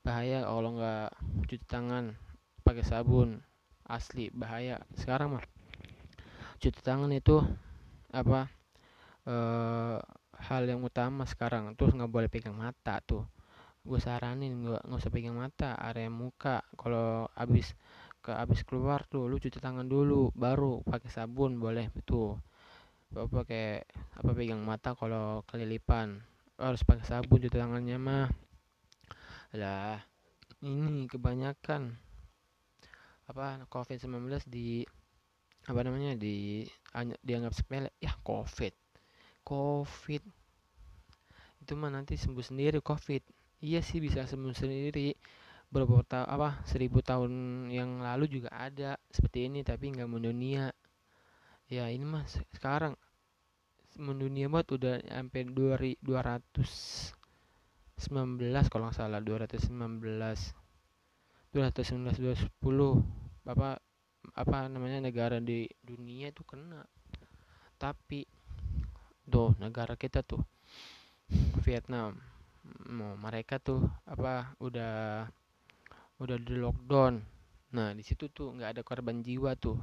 Bahaya 0.04 0.44
kalau 0.44 0.76
nggak 0.76 1.10
cuci 1.48 1.66
tangan 1.72 2.20
pakai 2.68 2.84
sabun. 2.84 3.40
Asli 3.88 4.28
bahaya. 4.36 4.84
Sekarang 5.00 5.40
mah 5.40 5.46
cuci 6.60 6.80
tangan 6.84 7.08
itu 7.16 7.40
apa 8.12 8.52
eh, 9.24 9.98
hal 10.38 10.70
yang 10.70 10.86
utama 10.86 11.26
sekarang 11.26 11.74
terus 11.74 11.98
nggak 11.98 12.12
boleh 12.12 12.30
pegang 12.30 12.54
mata 12.54 13.02
tuh. 13.02 13.26
Gue 13.82 13.98
saranin 13.98 14.54
nggak 14.62 14.84
nggak 14.86 15.00
usah 15.02 15.14
pegang 15.14 15.38
mata 15.38 15.74
area 15.80 16.12
muka. 16.12 16.62
Kalau 16.78 17.26
habis 17.34 17.74
ke 18.22 18.32
habis 18.36 18.62
keluar 18.68 19.08
tuh 19.08 19.26
lu 19.26 19.40
cuci 19.40 19.58
tangan 19.58 19.88
dulu 19.88 20.36
baru 20.36 20.84
pakai 20.84 21.08
sabun 21.08 21.56
boleh 21.62 21.88
tuh 22.04 22.36
apa 23.16 23.24
pakai 23.32 23.88
apa 24.20 24.32
pegang 24.36 24.62
mata 24.62 24.94
kalau 24.94 25.42
kelilipan. 25.50 26.22
Harus 26.60 26.86
pakai 26.86 27.06
sabun 27.08 27.42
cuci 27.42 27.58
tangannya 27.58 27.98
mah. 27.98 28.28
Lah 29.58 29.98
ini 30.62 31.10
kebanyakan 31.10 31.98
apa 33.28 33.68
covid 33.68 34.00
19 34.00 34.48
di 34.48 34.88
apa 35.68 35.84
namanya 35.84 36.16
di 36.16 36.64
dianggap 37.24 37.54
sepele. 37.56 37.92
Ya 38.00 38.16
covid 38.24 38.87
covid. 39.48 40.20
Itu 41.64 41.80
mah 41.80 41.88
nanti 41.96 42.20
sembuh 42.20 42.44
sendiri 42.44 42.84
covid. 42.84 43.24
Iya 43.64 43.80
sih 43.80 44.04
bisa 44.04 44.28
sembuh 44.28 44.52
sendiri. 44.52 45.16
Beberapa 45.72 46.04
tahun 46.04 46.28
apa 46.28 46.50
seribu 46.68 47.00
tahun 47.00 47.32
yang 47.72 48.04
lalu 48.04 48.28
juga 48.28 48.52
ada 48.52 49.00
seperti 49.08 49.48
ini 49.48 49.64
tapi 49.64 49.96
nggak 49.96 50.12
mendunia. 50.12 50.68
Ya 51.72 51.88
ini 51.88 52.04
mas 52.04 52.36
sekarang 52.56 52.96
mendunia 54.00 54.48
banget 54.52 54.68
udah 54.78 54.96
sampai 55.04 55.42
dua 55.48 55.76
dua 56.00 56.20
ratus 56.24 56.72
sembilan 57.98 58.32
belas 58.40 58.66
kalau 58.70 58.88
nggak 58.88 59.00
salah 59.00 59.20
dua 59.24 59.48
ratus 59.48 59.68
sembilan 59.68 59.94
belas. 60.00 60.40
dua 61.52 61.72
ratus 61.72 61.84
sembilan 61.88 62.04
belas 62.04 62.20
dua 62.20 62.36
sepuluh. 62.36 62.94
Apa 63.48 63.80
apa 64.40 64.58
namanya 64.72 65.04
negara 65.04 65.40
di 65.44 65.68
dunia 65.84 66.32
itu 66.32 66.48
kena. 66.48 66.84
Tapi 67.76 68.37
tuh 69.28 69.54
negara 69.60 69.94
kita 70.00 70.24
tuh. 70.24 70.42
Vietnam. 71.64 72.16
Mau 72.88 73.16
mereka 73.20 73.60
tuh 73.60 73.84
apa 74.08 74.56
udah 74.60 75.28
udah 76.20 76.38
di 76.40 76.56
lockdown. 76.56 77.20
Nah 77.76 77.92
di 77.92 78.04
situ 78.04 78.32
tuh 78.32 78.56
nggak 78.56 78.80
ada 78.80 78.82
korban 78.84 79.20
jiwa 79.20 79.56
tuh. 79.60 79.80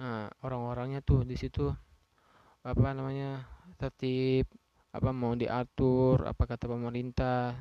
Nah 0.00 0.28
orang-orangnya 0.44 1.00
tuh 1.00 1.24
di 1.24 1.36
situ 1.36 1.72
apa 2.66 2.92
namanya 2.92 3.46
tertib 3.80 4.50
apa 4.92 5.10
mau 5.12 5.36
diatur 5.36 6.24
apa 6.24 6.42
kata 6.48 6.66
pemerintah 6.66 7.52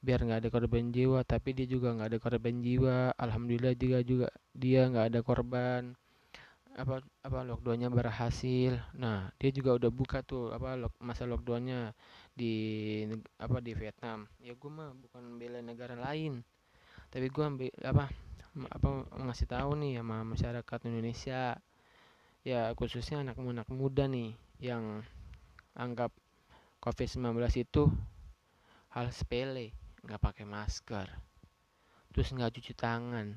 biar 0.00 0.20
nggak 0.24 0.40
ada 0.44 0.50
korban 0.52 0.92
jiwa. 0.92 1.20
Tapi 1.24 1.52
dia 1.56 1.66
juga 1.68 1.92
nggak 1.96 2.08
ada 2.16 2.18
korban 2.20 2.64
jiwa. 2.64 3.12
Alhamdulillah 3.16 3.76
juga 3.76 3.98
juga 4.04 4.28
dia 4.56 4.88
nggak 4.88 5.06
ada 5.12 5.20
korban 5.20 5.96
apa 6.76 7.00
apa 7.24 7.40
lockdownnya 7.40 7.88
berhasil. 7.88 8.76
Nah 9.00 9.32
dia 9.40 9.48
juga 9.48 9.80
udah 9.80 9.88
buka 9.88 10.20
tuh 10.20 10.52
apa 10.52 10.76
masa 11.00 11.24
lockdownnya 11.24 11.96
di 12.36 12.52
apa 13.40 13.64
di 13.64 13.72
Vietnam. 13.72 14.28
Ya 14.44 14.52
gue 14.52 14.70
mah 14.70 14.92
bukan 14.92 15.40
bela 15.40 15.64
negara 15.64 15.96
lain. 15.96 16.44
Tapi 17.08 17.32
gue 17.32 17.44
ambil 17.44 17.72
apa 17.80 18.12
apa 18.68 18.88
ngasih 19.24 19.48
tahu 19.48 19.72
nih 19.80 20.04
sama 20.04 20.20
masyarakat 20.28 20.78
Indonesia. 20.84 21.56
Ya 22.44 22.70
khususnya 22.76 23.24
anak-anak 23.24 23.66
muda 23.72 24.04
nih 24.04 24.36
yang 24.60 25.00
anggap 25.72 26.12
COVID-19 26.84 27.40
itu 27.56 27.88
hal 28.92 29.08
sepele. 29.16 29.72
Nggak 30.04 30.20
pakai 30.20 30.44
masker. 30.44 31.08
Terus 32.12 32.28
nggak 32.36 32.52
cuci 32.60 32.72
tangan. 32.76 33.32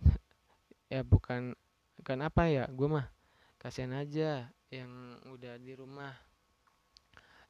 Ya 0.90 1.06
bukan 1.06 1.54
bukan 2.00 2.24
apa 2.24 2.48
ya 2.48 2.64
gue 2.72 2.88
mah 2.88 3.04
kasihan 3.60 3.92
aja 3.92 4.48
yang 4.72 5.20
udah 5.28 5.60
di 5.60 5.76
rumah. 5.76 6.16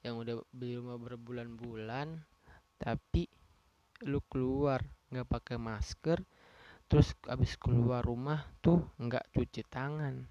Yang 0.02 0.14
udah 0.26 0.34
di 0.50 0.74
rumah 0.74 0.98
berbulan-bulan 0.98 2.18
tapi 2.82 3.30
lu 4.10 4.18
keluar 4.26 4.82
nggak 5.14 5.28
pakai 5.30 5.54
masker 5.54 6.18
terus 6.90 7.14
abis 7.30 7.54
keluar 7.62 8.02
rumah 8.02 8.42
tuh 8.58 8.82
nggak 8.98 9.30
cuci 9.30 9.62
tangan. 9.70 10.26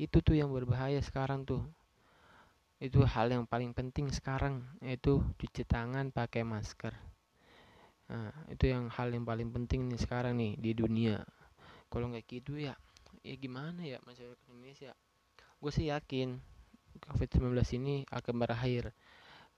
Itu 0.00 0.24
tuh 0.24 0.40
yang 0.40 0.48
berbahaya 0.48 1.04
sekarang 1.04 1.44
tuh. 1.44 1.68
Itu 2.80 3.04
hal 3.04 3.28
yang 3.28 3.44
paling 3.44 3.76
penting 3.76 4.08
sekarang 4.08 4.64
yaitu 4.80 5.20
cuci 5.36 5.68
tangan 5.68 6.08
pakai 6.08 6.48
masker. 6.48 6.96
Nah 8.08 8.32
itu 8.48 8.72
yang 8.72 8.88
hal 8.88 9.12
yang 9.12 9.28
paling 9.28 9.52
penting 9.52 9.84
nih 9.92 10.00
sekarang 10.00 10.40
nih 10.40 10.56
di 10.56 10.72
dunia. 10.72 11.20
Kalau 11.92 12.08
nggak 12.08 12.24
gitu 12.24 12.56
ya 12.56 12.72
ya 13.24 13.34
gimana 13.40 13.80
ya 13.80 13.98
masyarakat 14.04 14.38
Indonesia? 14.52 14.92
Gue 15.58 15.72
sih 15.72 15.88
yakin 15.88 16.36
COVID-19 17.08 17.56
ini 17.80 18.04
akan 18.12 18.34
berakhir 18.36 18.92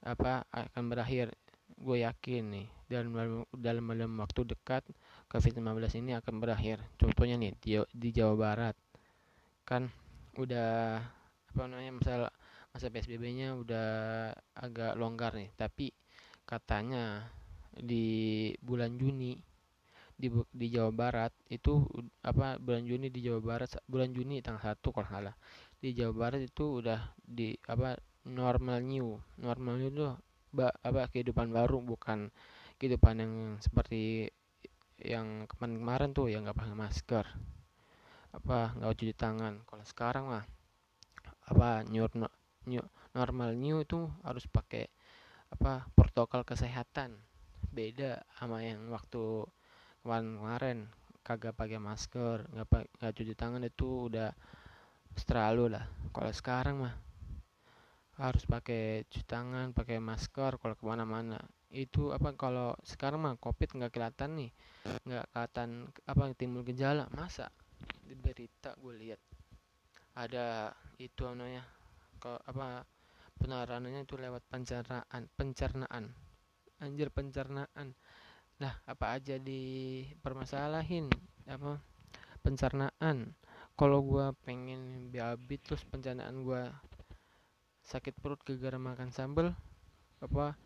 apa 0.06 0.46
akan 0.54 0.84
berakhir 0.86 1.34
gue 1.76 2.06
yakin 2.06 2.42
nih. 2.54 2.68
Dalam 2.86 3.42
dalam 3.50 3.84
dalam 3.90 4.12
waktu 4.22 4.46
dekat 4.46 4.86
COVID-19 5.26 5.66
ini 5.98 6.14
akan 6.14 6.34
berakhir. 6.38 6.78
Contohnya 6.94 7.34
nih 7.34 7.52
di, 7.58 7.76
di 7.90 8.08
Jawa 8.14 8.34
Barat. 8.38 8.76
Kan 9.66 9.90
udah 10.38 11.02
apa 11.50 11.62
namanya 11.66 11.92
masalah 11.98 12.30
masa 12.70 12.92
PSBB-nya 12.92 13.56
udah 13.56 13.88
agak 14.52 14.94
longgar 15.00 15.32
nih, 15.32 15.48
tapi 15.56 15.90
katanya 16.44 17.24
di 17.72 18.52
bulan 18.60 19.00
Juni 19.00 19.40
di 20.16 20.32
di 20.50 20.66
Jawa 20.72 20.90
Barat 20.96 21.32
itu 21.52 21.84
apa 22.24 22.56
bulan 22.56 22.88
Juni 22.88 23.12
di 23.12 23.20
Jawa 23.20 23.40
Barat 23.44 23.76
bulan 23.84 24.10
Juni 24.16 24.40
tanggal 24.40 24.64
1 24.64 24.80
kalau 24.80 25.08
salah. 25.08 25.34
Di 25.76 25.92
Jawa 25.92 26.12
Barat 26.16 26.40
itu 26.40 26.80
udah 26.80 27.00
di 27.20 27.52
apa 27.68 28.00
normal 28.24 28.80
new. 28.80 29.20
Normal 29.36 29.74
new 29.76 29.90
tuh 29.92 30.16
apa 30.56 31.12
kehidupan 31.12 31.52
baru 31.52 31.84
bukan 31.84 32.32
kehidupan 32.80 33.20
yang 33.20 33.34
seperti 33.60 34.32
yang 34.96 35.44
kemarin-kemarin 35.44 36.16
tuh 36.16 36.32
yang 36.32 36.48
nggak 36.48 36.56
pakai 36.56 36.72
masker 36.72 37.26
apa 38.32 38.72
nggak 38.76 38.96
cuci 38.96 39.14
tangan. 39.16 39.64
Kalau 39.64 39.84
sekarang 39.84 40.24
mah 40.28 40.44
apa 41.46 41.84
new, 41.88 42.04
new 42.68 42.84
normal 43.16 43.56
new 43.56 43.80
itu 43.80 44.08
harus 44.24 44.44
pakai 44.48 44.88
apa 45.52 45.88
protokol 45.92 46.44
kesehatan. 46.44 47.16
Beda 47.72 48.24
sama 48.36 48.64
yang 48.64 48.88
waktu 48.88 49.44
kemarin-kemarin 50.06 50.86
kagak 51.26 51.58
pakai 51.58 51.82
masker 51.82 52.46
nggak 52.54 53.02
nggak 53.02 53.12
cuci 53.18 53.34
tangan 53.34 53.66
itu 53.66 54.06
udah 54.06 54.30
terlalu 55.26 55.74
lah. 55.74 55.82
Kalau 56.14 56.30
sekarang 56.30 56.86
mah 56.86 56.94
harus 58.22 58.46
pakai 58.46 59.02
cuci 59.10 59.26
tangan 59.26 59.74
pakai 59.74 59.98
masker 59.98 60.62
kalau 60.62 60.78
ke 60.78 60.84
mana-mana. 60.86 61.42
Itu 61.74 62.14
apa 62.14 62.30
kalau 62.38 62.78
sekarang 62.86 63.26
mah 63.26 63.34
covid 63.42 63.74
nggak 63.74 63.90
kelihatan 63.90 64.38
nih 64.38 64.50
nggak 65.02 65.26
kelihatan 65.34 65.90
apa 66.06 66.22
timbul 66.38 66.62
gejala. 66.62 67.10
Masa? 67.10 67.50
Di 68.06 68.14
berita 68.14 68.78
gue 68.78 68.94
lihat 68.94 69.20
ada 70.14 70.70
itu 71.02 71.26
namanya 71.26 71.66
ke 72.22 72.30
apa 72.46 72.86
penaraannya 73.42 74.06
itu 74.06 74.14
lewat 74.14 74.46
pencernaan 74.46 75.26
pencernaan. 75.34 76.14
Anjir 76.78 77.10
pencernaan 77.10 77.98
lah 78.56 78.72
apa 78.88 79.20
aja 79.20 79.36
di 79.36 80.00
permasalahin 80.24 81.12
apa? 81.44 81.76
Pencernaan. 82.40 83.36
Kalau 83.76 84.00
gue 84.00 84.32
pengen 84.48 85.12
BAB 85.12 85.60
terus 85.60 85.84
pencernaan 85.84 86.40
gue 86.40 86.64
sakit 87.84 88.16
perut 88.16 88.40
gara-gara 88.40 88.80
makan 88.80 89.12
sambel 89.12 89.52
apa? 90.24 90.56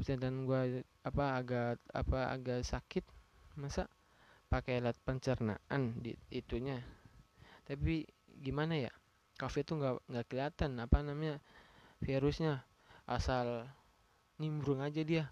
Dan 0.00 0.48
gue 0.48 0.82
apa 1.06 1.24
agak 1.38 1.78
apa 1.94 2.34
agak 2.34 2.66
sakit 2.66 3.06
masa 3.54 3.86
pakai 4.50 4.82
alat 4.82 4.98
pencernaan 5.06 6.02
di 6.02 6.18
itunya? 6.34 6.82
Tapi 7.62 8.02
gimana 8.42 8.74
ya? 8.74 8.92
Kafe 9.38 9.62
tuh 9.62 9.78
nggak 9.78 9.94
nggak 10.10 10.26
kelihatan 10.26 10.82
apa 10.82 10.98
namanya 11.06 11.38
virusnya. 12.02 12.66
Asal 13.06 13.70
nimbrung 14.42 14.82
aja 14.82 15.02
dia 15.06 15.30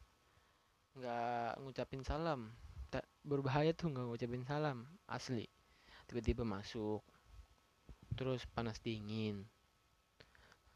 nggak 0.98 1.62
ngucapin 1.62 2.02
salam. 2.02 2.50
Tak 2.90 3.06
berbahaya 3.22 3.70
tuh 3.70 3.94
nggak 3.94 4.06
ngucapin 4.10 4.42
salam 4.42 4.82
asli. 5.06 5.46
Tiba-tiba 6.10 6.42
masuk 6.42 7.06
terus 8.18 8.42
panas 8.50 8.82
dingin. 8.82 9.46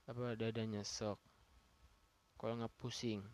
Apa 0.06 0.38
dadanya 0.38 0.86
sok 0.86 1.18
kalau 2.38 2.54
nggak 2.54 2.74
pusing. 2.78 3.26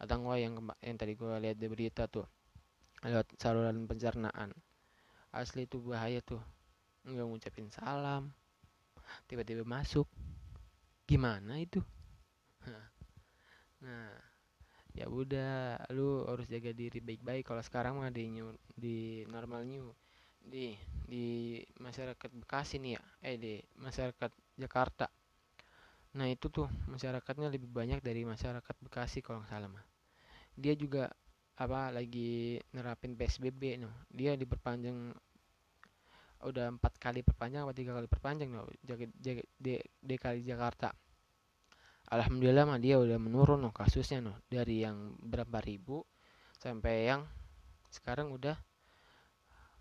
Atau 0.00 0.24
enggak 0.24 0.38
yang 0.40 0.54
yang 0.80 0.96
tadi 0.96 1.12
gue 1.12 1.32
lihat 1.44 1.56
di 1.60 1.68
berita 1.68 2.08
tuh 2.08 2.24
lewat 3.04 3.36
saluran 3.36 3.84
pencernaan. 3.84 4.56
Asli 5.28 5.68
itu 5.68 5.76
bahaya 5.84 6.24
tuh 6.24 6.40
nggak 7.04 7.26
ngucapin 7.28 7.68
salam. 7.68 8.32
Tiba-tiba 9.28 9.60
masuk. 9.68 10.08
Gimana 11.04 11.60
itu? 11.60 11.84
Nah 13.84 14.33
ya 14.94 15.10
udah 15.10 15.76
lu 15.90 16.22
harus 16.30 16.46
jaga 16.46 16.70
diri 16.70 17.02
baik-baik. 17.02 17.42
Kalau 17.42 17.62
sekarang 17.62 17.98
mah 17.98 18.14
di 18.14 18.30
new, 18.30 18.54
di 18.78 19.26
normal 19.26 19.66
new 19.66 19.90
di 20.44 20.76
di 21.08 21.58
masyarakat 21.80 22.30
Bekasi 22.36 22.76
nih 22.76 23.00
ya 23.00 23.02
eh 23.24 23.36
di 23.40 23.52
masyarakat 23.80 24.30
Jakarta. 24.60 25.08
Nah 26.14 26.30
itu 26.30 26.46
tuh 26.52 26.70
masyarakatnya 26.86 27.50
lebih 27.50 27.66
banyak 27.72 27.98
dari 28.04 28.22
masyarakat 28.22 28.74
Bekasi 28.84 29.18
kalau 29.24 29.42
nggak 29.42 29.50
salah 29.50 29.70
mah. 29.72 29.84
Dia 30.54 30.78
juga 30.78 31.10
apa 31.54 31.90
lagi 31.94 32.58
nerapin 32.74 33.14
PSBB 33.14 33.78
no 33.78 33.90
dia 34.10 34.34
diperpanjang 34.34 35.14
udah 36.44 36.66
empat 36.74 36.98
kali 36.98 37.22
perpanjang 37.22 37.62
atau 37.62 37.72
tiga 37.72 37.94
kali 37.94 38.10
perpanjang 38.10 38.50
no 38.50 38.66
jaga, 38.82 39.06
jaga, 39.22 39.42
di, 39.54 39.78
di 40.02 40.16
kali 40.18 40.42
Jakarta 40.42 40.90
alhamdulillah 42.10 42.64
mah 42.68 42.80
dia 42.80 43.00
udah 43.00 43.16
menurun 43.16 43.64
loh 43.64 43.72
kasusnya 43.72 44.20
loh 44.20 44.36
dari 44.48 44.84
yang 44.84 45.16
berapa 45.20 45.60
ribu 45.64 46.04
sampai 46.60 47.08
yang 47.08 47.24
sekarang 47.92 48.32
udah 48.34 48.58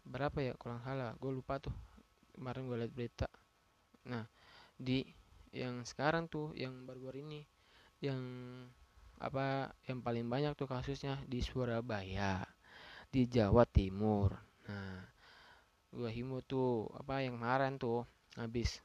berapa 0.03 0.37
ya 0.43 0.53
kurang 0.59 0.83
salah. 0.83 1.15
Gue 1.17 1.31
lupa 1.31 1.57
tuh. 1.57 1.73
Kemarin 2.35 2.67
gue 2.67 2.77
lihat 2.83 2.93
berita. 2.93 3.27
Nah 4.09 4.27
di 4.75 5.05
yang 5.53 5.85
sekarang 5.85 6.27
tuh 6.27 6.51
yang 6.57 6.83
baru-baru 6.83 7.23
ini 7.23 7.41
yang 8.03 8.19
apa 9.21 9.71
yang 9.87 10.03
paling 10.03 10.27
banyak 10.27 10.57
tuh 10.59 10.67
kasusnya 10.67 11.21
di 11.29 11.39
Surabaya 11.39 12.43
di 13.07 13.29
Jawa 13.29 13.63
Timur. 13.69 14.35
Nah 14.67 15.07
gue 15.93 16.09
himu 16.09 16.41
tuh 16.43 16.89
apa 16.97 17.21
yang 17.21 17.37
kemarin 17.37 17.77
tuh 17.77 18.03
habis 18.33 18.81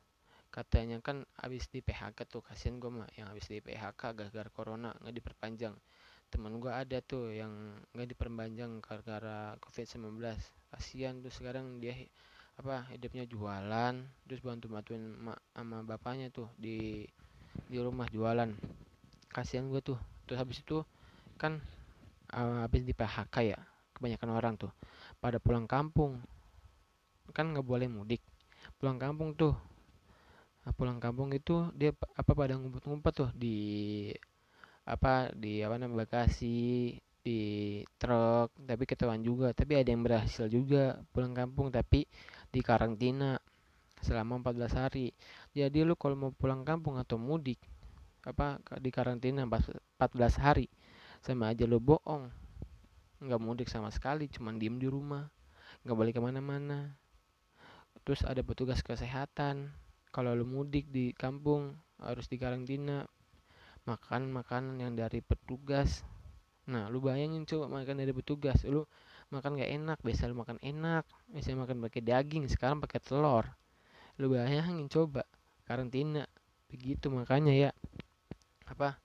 katanya 0.59 0.99
kan 0.99 1.23
habis 1.39 1.71
di 1.71 1.79
PHK 1.79 2.27
tuh 2.27 2.43
kasihan 2.43 2.83
gue 2.83 2.91
mah 2.91 3.07
yang 3.15 3.31
habis 3.31 3.47
di 3.47 3.63
PHK 3.63 4.11
gara-gara 4.11 4.51
corona 4.51 4.91
nggak 4.99 5.15
diperpanjang. 5.15 5.79
Teman 6.35 6.59
gue 6.59 6.75
ada 6.75 6.99
tuh 6.99 7.31
yang 7.31 7.79
nggak 7.95 8.11
diperpanjang 8.11 8.83
gara-gara 8.83 9.55
covid 9.63 9.87
19 9.87 10.19
kasihan 10.75 11.15
tuh 11.23 11.31
sekarang 11.31 11.79
dia 11.79 11.95
apa 12.59 12.91
hidupnya 12.91 13.23
jualan 13.31 13.95
terus 14.27 14.43
bantu 14.43 14.67
bantuin 14.67 15.15
mak 15.15 15.39
sama 15.55 15.87
bapaknya 15.87 16.27
tuh 16.35 16.51
di 16.59 17.07
di 17.71 17.79
rumah 17.79 18.11
jualan. 18.11 18.51
Kasihan 19.31 19.71
gue 19.71 19.79
tuh. 19.79 19.99
Terus 20.27 20.43
habis 20.43 20.59
itu 20.59 20.83
kan 21.39 21.63
uh, 22.35 22.67
habis 22.67 22.83
di 22.83 22.91
PHK 22.99 23.37
ya 23.47 23.59
kebanyakan 23.95 24.31
orang 24.35 24.55
tuh 24.59 24.75
pada 25.23 25.39
pulang 25.39 25.71
kampung. 25.71 26.19
Kan 27.31 27.55
nggak 27.55 27.63
boleh 27.63 27.87
mudik. 27.87 28.27
Pulang 28.83 28.99
kampung 28.99 29.39
tuh 29.39 29.55
nah, 30.69 30.77
pulang 30.77 31.01
kampung 31.01 31.33
itu 31.33 31.73
dia 31.73 31.97
apa 32.13 32.37
pada 32.37 32.53
ngumpet-ngumpet 32.61 33.13
tuh 33.17 33.31
di 33.33 33.57
apa 34.85 35.33
di 35.33 35.65
apa 35.65 35.81
namanya 35.81 36.05
Bekasi 36.05 36.93
di 37.25 37.41
truk 37.97 38.53
tapi 38.69 38.85
ketahuan 38.85 39.25
juga 39.25 39.57
tapi 39.57 39.81
ada 39.81 39.89
yang 39.89 40.05
berhasil 40.05 40.45
juga 40.53 41.01
pulang 41.13 41.33
kampung 41.33 41.73
tapi 41.73 42.05
di 42.53 42.61
karantina 42.61 43.41
selama 44.05 44.45
14 44.45 44.77
hari. 44.77 45.17
Jadi 45.57 45.83
lu 45.83 45.97
kalau 45.97 46.15
mau 46.15 46.31
pulang 46.37 46.63
kampung 46.69 47.01
atau 47.01 47.17
mudik 47.17 47.59
apa 48.29 48.61
di 48.77 48.93
karantina 48.93 49.49
14 49.49 49.97
hari 50.37 50.69
sama 51.25 51.49
aja 51.49 51.65
lu 51.65 51.81
bohong. 51.81 52.29
Nggak 53.25 53.41
mudik 53.41 53.69
sama 53.73 53.89
sekali 53.89 54.29
cuman 54.29 54.61
diem 54.61 54.77
di 54.77 54.87
rumah 54.87 55.33
nggak 55.83 55.97
boleh 55.97 56.13
ke 56.13 56.21
mana-mana. 56.21 56.93
Terus 58.05 58.21
ada 58.25 58.45
petugas 58.45 58.85
kesehatan 58.85 59.73
kalau 60.11 60.33
lu 60.33 60.49
mudik 60.49 60.89
di 60.89 61.13
kampung 61.13 61.77
harus 62.01 62.31
dikarantina 62.31 63.05
makan 63.89 64.29
makanan 64.29 64.77
yang 64.81 64.93
dari 64.95 65.25
petugas. 65.25 66.05
Nah 66.69 66.93
lu 66.93 67.01
bayangin 67.01 67.49
coba 67.49 67.69
makan 67.69 67.97
dari 68.05 68.13
petugas 68.13 68.61
lu 68.69 68.85
makan 69.29 69.61
gak 69.61 69.69
enak 69.69 69.99
biasa 70.01 70.29
lu 70.29 70.37
makan 70.41 70.57
enak 70.65 71.05
biasa 71.29 71.53
makan 71.53 71.85
pakai 71.85 72.01
daging 72.05 72.45
sekarang 72.49 72.81
pakai 72.81 73.01
telur. 73.01 73.45
Lu 74.21 74.29
bayangin 74.33 74.89
coba 74.93 75.25
karantina 75.65 76.29
begitu 76.69 77.09
makanya 77.09 77.53
ya. 77.53 77.71
Apa 78.69 79.01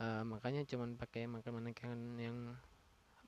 uh, 0.00 0.22
makanya 0.28 0.64
cuman 0.68 0.96
pakai 1.00 1.24
makan 1.24 1.64
makanan 1.64 2.00
yang 2.20 2.36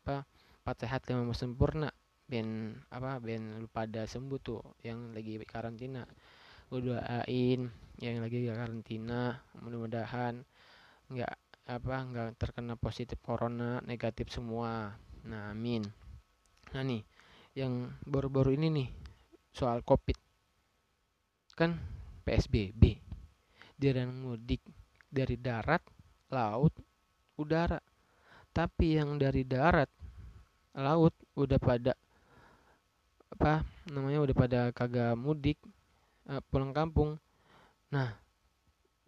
apa 0.01 0.25
empat 0.65 0.77
sehat 0.85 1.01
lima 1.09 1.33
sempurna. 1.33 1.89
Ben 2.31 2.79
apa 2.95 3.19
ben 3.19 3.59
lu 3.59 3.67
pada 3.67 4.07
sembuh 4.07 4.39
tuh 4.39 4.63
yang 4.87 5.11
lagi 5.11 5.35
karantina 5.43 6.07
gue 6.71 6.81
doain 6.87 7.67
yang 7.99 8.23
lagi 8.23 8.47
karantina 8.47 9.43
mudah-mudahan 9.59 10.47
nggak 11.11 11.35
apa 11.67 11.97
nggak 12.07 12.29
terkena 12.39 12.79
positif 12.79 13.19
corona 13.19 13.83
negatif 13.83 14.31
semua. 14.31 14.95
Nah 15.27 15.51
amin. 15.51 15.83
Nah 16.71 16.83
nih 16.87 17.03
yang 17.59 17.91
baru-baru 18.07 18.55
ini 18.55 18.71
nih 18.71 18.89
soal 19.51 19.83
covid. 19.83 20.15
Kan 21.59 21.75
psbb 22.23 23.03
jarang 23.75 24.15
mudik 24.15 24.63
dari 25.11 25.35
darat 25.35 25.83
laut 26.31 26.75
udara. 27.35 27.83
Tapi 28.55 28.95
yang 28.95 29.19
dari 29.19 29.43
darat 29.43 29.91
laut 30.79 31.15
udah 31.35 31.59
pada 31.59 31.99
apa 33.31 33.67
namanya 33.91 34.23
udah 34.23 34.37
pada 34.39 34.61
kagak 34.71 35.19
mudik 35.19 35.59
uh, 36.29 36.43
pulang 36.51 36.75
kampung. 36.75 37.17
Nah 37.95 38.13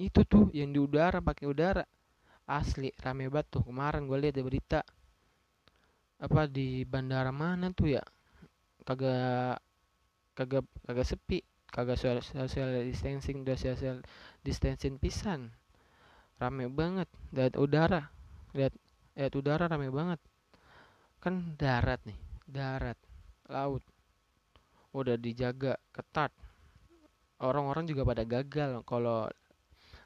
itu 0.01 0.25
tuh 0.25 0.49
yang 0.57 0.73
di 0.73 0.81
udara 0.81 1.21
pakai 1.21 1.47
udara. 1.47 1.85
Asli 2.49 2.91
rame 2.99 3.29
banget 3.29 3.59
tuh. 3.59 3.63
Kemarin 3.67 4.09
gue 4.09 4.19
lihat 4.19 4.35
di 4.35 4.43
berita. 4.43 4.81
Apa 6.23 6.47
di 6.47 6.87
bandara 6.87 7.35
mana 7.35 7.71
tuh 7.75 7.99
ya? 7.99 8.03
Kagak 8.83 9.63
kagak 10.35 10.65
kagak 10.87 11.07
sepi. 11.07 11.39
Kagak 11.73 11.97
social 11.97 12.85
distancing 12.85 13.47
udah 13.47 13.57
social 13.57 13.97
distancing 14.45 15.01
pisan. 15.01 15.55
Rame 16.37 16.69
banget. 16.69 17.09
Lihat 17.33 17.55
udara. 17.57 18.11
Lihat 18.53 18.75
lihat 19.17 19.33
udara 19.39 19.71
rame 19.71 19.89
banget. 19.89 20.21
Kan 21.23 21.55
darat 21.57 22.03
nih. 22.05 22.19
Darat. 22.45 22.99
Laut. 23.49 23.81
Udah 24.93 25.17
dijaga 25.17 25.81
ketat 25.95 26.35
orang-orang 27.43 27.85
juga 27.85 28.07
pada 28.07 28.23
gagal 28.25 28.81
kalau 28.87 29.27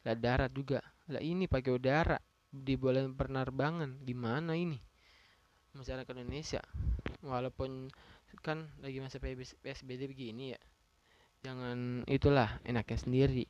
lihat 0.03 0.18
darat 0.18 0.51
juga. 0.51 0.81
Lah 1.12 1.22
ini 1.22 1.46
pakai 1.46 1.70
udara 1.70 2.18
dibolehin 2.51 3.14
penerbangan. 3.14 4.03
Gimana 4.03 4.57
ini? 4.59 4.81
Masyarakat 5.77 6.16
Indonesia 6.16 6.64
walaupun 7.20 7.90
kan 8.40 8.70
lagi 8.85 9.01
masa 9.03 9.18
PSBB 9.18 10.07
begini 10.12 10.55
ya 10.55 10.61
jangan 11.46 12.03
itulah 12.11 12.59
enaknya 12.66 12.99
sendiri. 12.99 13.46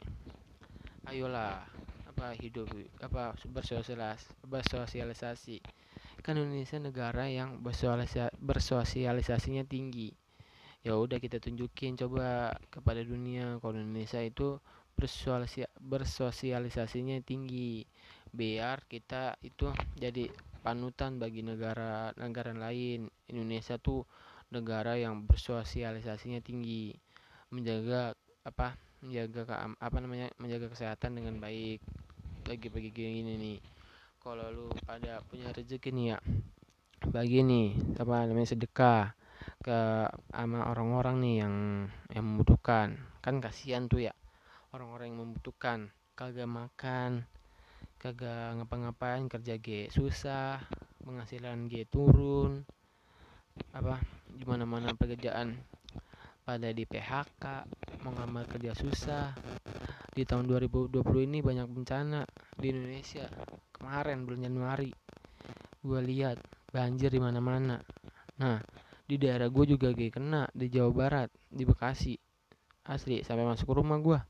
Ayolah 1.06 1.64
apa 2.08 2.32
hidup 2.36 2.68
apa 3.00 3.32
bersosialis 3.48 4.26
bersosialisasi. 4.44 5.60
Kan 6.20 6.36
Indonesia 6.36 6.76
negara 6.82 7.28
yang 7.30 7.62
bersosialisasinya 8.42 9.64
tinggi 9.64 10.25
ya 10.86 10.94
udah 10.94 11.18
kita 11.18 11.42
tunjukin 11.42 11.98
coba 11.98 12.54
kepada 12.70 13.02
dunia. 13.02 13.58
Kalau 13.58 13.74
Indonesia 13.74 14.22
itu 14.22 14.62
bersosialisasinya 15.82 17.18
tinggi 17.26 17.82
biar 18.30 18.86
kita 18.86 19.34
itu 19.42 19.74
jadi 19.98 20.30
panutan 20.62 21.18
bagi 21.18 21.42
negara-negara 21.42 22.54
lain. 22.54 23.10
Indonesia 23.26 23.82
tuh 23.82 24.06
negara 24.54 24.94
yang 24.94 25.26
bersosialisasinya 25.26 26.38
tinggi 26.38 26.94
menjaga 27.50 28.14
apa 28.46 28.78
menjaga 29.02 29.42
apa 29.82 29.96
namanya 29.98 30.30
menjaga 30.38 30.70
kesehatan 30.70 31.18
dengan 31.18 31.42
baik. 31.42 31.82
Lagi 32.46 32.70
bagi 32.70 32.94
gini 32.94 33.34
nih 33.34 33.58
kalau 34.22 34.54
lu 34.54 34.66
pada 34.86 35.18
punya 35.26 35.50
rezeki 35.50 35.90
nih 35.90 36.06
ya 36.14 36.18
bagi 37.10 37.42
nih 37.42 37.74
apa 37.98 38.26
namanya 38.26 38.54
sedekah 38.54 39.14
ke 39.66 40.06
sama 40.30 40.70
orang-orang 40.70 41.18
nih 41.18 41.34
yang 41.42 41.54
yang 42.14 42.24
membutuhkan. 42.24 43.02
Kan 43.18 43.42
kasihan 43.42 43.90
tuh 43.90 44.06
ya 44.06 44.14
orang-orang 44.70 45.10
yang 45.10 45.18
membutuhkan. 45.26 45.90
Kagak 46.14 46.46
makan 46.46 47.26
kagak 47.96 48.60
ngapa-ngapain 48.60 49.26
kerja 49.26 49.58
G 49.58 49.90
susah 49.90 50.62
penghasilan 51.02 51.66
G 51.66 51.88
turun 51.88 52.62
apa 53.72 53.98
gimana 54.36 54.68
mana 54.68 54.92
pekerjaan 54.92 55.56
pada 56.46 56.70
di 56.70 56.86
PHK 56.86 57.44
mau 58.06 58.14
ngambil 58.14 58.46
kerja 58.46 58.72
susah. 58.78 59.34
Di 60.14 60.22
tahun 60.22 60.46
2020 60.48 61.02
ini 61.26 61.42
banyak 61.42 61.66
bencana 61.68 62.22
di 62.56 62.70
Indonesia. 62.70 63.26
Kemarin 63.74 64.22
bulan 64.22 64.46
Januari 64.46 64.90
gue 65.82 66.00
lihat 66.06 66.38
banjir 66.70 67.10
di 67.10 67.18
mana-mana. 67.18 67.82
Nah 68.38 68.62
di 69.06 69.16
daerah 69.16 69.46
gue 69.46 69.64
juga 69.64 69.94
gak 69.94 70.18
kena 70.18 70.50
di 70.50 70.66
Jawa 70.66 70.90
Barat 70.90 71.28
di 71.48 71.62
Bekasi. 71.62 72.14
Asli 72.86 73.22
sampai 73.26 73.42
masuk 73.42 73.74
rumah 73.74 73.98
gue 73.98 74.20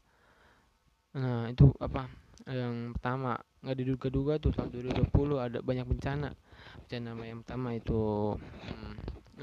nah 1.16 1.48
itu 1.48 1.72
apa 1.80 2.12
yang 2.44 2.92
pertama. 2.92 3.40
Nggak 3.64 3.76
diduga-duga 3.82 4.32
tuh 4.36 4.52
tahun 4.52 4.68
2020 4.68 5.08
ada 5.40 5.58
banyak 5.64 5.86
bencana. 5.88 6.30
Bencana 6.84 7.10
yang 7.24 7.40
pertama 7.40 7.72
itu 7.72 8.36
hmm, 8.36 8.94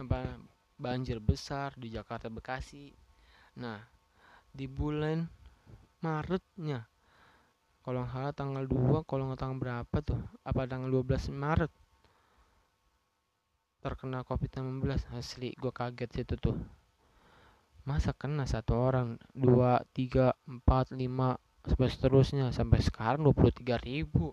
apa 0.05 0.37
banjir 0.77 1.17
besar 1.17 1.73
di 1.75 1.89
Jakarta 1.89 2.29
Bekasi. 2.29 2.93
Nah 3.57 3.81
di 4.53 4.69
bulan 4.69 5.25
Maretnya 6.05 6.85
kalau 7.83 8.07
nggak 8.07 8.15
salah 8.15 8.33
tanggal 8.37 8.63
2 8.63 9.03
kalau 9.03 9.27
nggak 9.27 9.39
tanggal 9.43 9.59
berapa 9.59 9.97
tuh 10.05 10.19
apa 10.47 10.61
tanggal 10.69 11.03
12 11.03 11.35
Maret 11.35 11.71
terkena 13.83 14.23
COVID-19 14.23 14.79
asli 15.11 15.51
gue 15.59 15.71
kaget 15.75 16.07
situ 16.15 16.39
tuh. 16.39 16.55
Masa 17.83 18.15
kena 18.15 18.47
satu 18.47 18.79
orang? 18.79 19.19
Dua 19.35 19.83
tiga 19.91 20.31
empat 20.47 20.95
lima 20.95 21.35
sampai 21.67 21.91
seterusnya. 21.91 22.55
Sampai 22.55 22.79
sekarang 22.79 23.27
23 23.27 23.75
ribu. 23.83 24.31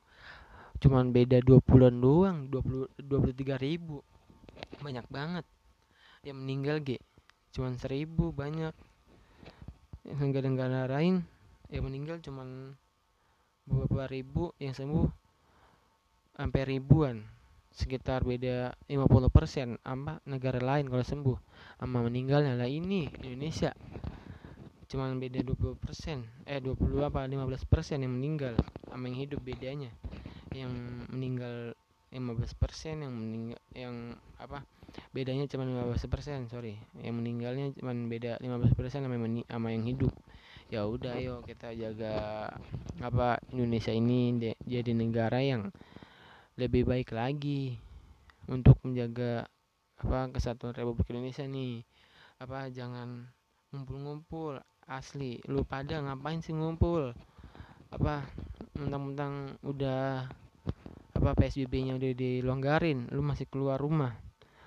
Cuman 0.79 1.11
beda 1.11 1.43
dua 1.43 1.59
bulan 1.59 1.99
doang 1.99 2.47
20 2.47 3.03
23 3.03 3.59
ribu. 3.59 4.07
Banyak 4.79 5.11
banget 5.11 5.43
yang 6.23 6.39
meninggal 6.39 6.79
ge 6.87 7.03
cuman 7.51 7.75
seribu 7.75 8.31
banyak. 8.31 8.71
Yang 10.07 10.19
negara-negara 10.31 10.87
lain 10.87 11.27
yang 11.75 11.91
meninggal 11.91 12.23
cuman 12.23 12.79
beberapa 13.67 14.07
ribu 14.07 14.55
yang 14.63 14.75
sembuh 14.75 15.11
sampai 16.39 16.63
ribuan 16.67 17.40
sekitar 17.71 18.27
beda 18.27 18.75
50% 18.91 19.79
sama 19.81 20.19
negara 20.27 20.59
lain 20.59 20.91
kalau 20.91 21.05
sembuh. 21.07 21.39
Sama 21.79 22.03
meninggalnya. 22.03 22.59
Lah 22.59 22.69
ini 22.69 23.07
Indonesia 23.23 23.73
cuman 24.91 25.23
beda 25.23 25.47
20% 25.47 26.51
eh 26.51 26.59
20 26.59 26.75
apa 27.07 27.23
15% 27.23 28.03
yang 28.03 28.11
meninggal 28.11 28.59
sama 28.91 29.07
yang 29.07 29.19
hidup 29.23 29.41
bedanya. 29.47 29.95
Yang 30.51 30.73
meninggal 31.15 31.79
15% 32.11 33.07
yang 33.07 33.15
meninggal 33.15 33.63
yang 33.71 34.19
apa 34.43 34.67
bedanya 35.15 35.47
cuma 35.47 35.63
15% 35.63 36.51
sorry. 36.51 36.75
Yang 36.99 37.15
meninggalnya 37.23 37.67
cuma 37.79 37.95
beda 37.95 38.43
15% 38.43 39.07
sama 39.07 39.15
yang, 39.15 39.47
sama 39.47 39.69
yang 39.71 39.87
hidup. 39.87 40.11
Ya 40.71 40.87
udah 40.87 41.19
ayo 41.19 41.43
kita 41.47 41.75
jaga 41.75 42.47
apa 43.03 43.43
Indonesia 43.51 43.91
ini 43.91 44.55
jadi 44.63 44.91
negara 44.95 45.43
yang 45.43 45.71
lebih 46.61 46.85
baik 46.85 47.17
lagi 47.17 47.81
untuk 48.45 48.77
menjaga 48.85 49.49
apa 49.97 50.29
kesatuan 50.29 50.77
Republik 50.77 51.09
Indonesia 51.09 51.49
nih. 51.49 51.81
Apa 52.37 52.69
jangan 52.69 53.25
ngumpul-ngumpul 53.73 54.61
asli. 54.85 55.41
Lu 55.49 55.65
pada 55.65 56.05
ngapain 56.05 56.45
sih 56.45 56.53
ngumpul? 56.53 57.17
Apa 57.89 58.29
mentang-mentang 58.77 59.57
udah 59.65 60.29
apa 61.17 61.31
PSBB-nya 61.37 61.97
udah 61.97 62.13
dilonggarin 62.13 63.09
lu 63.09 63.25
masih 63.25 63.49
keluar 63.49 63.81
rumah. 63.81 64.13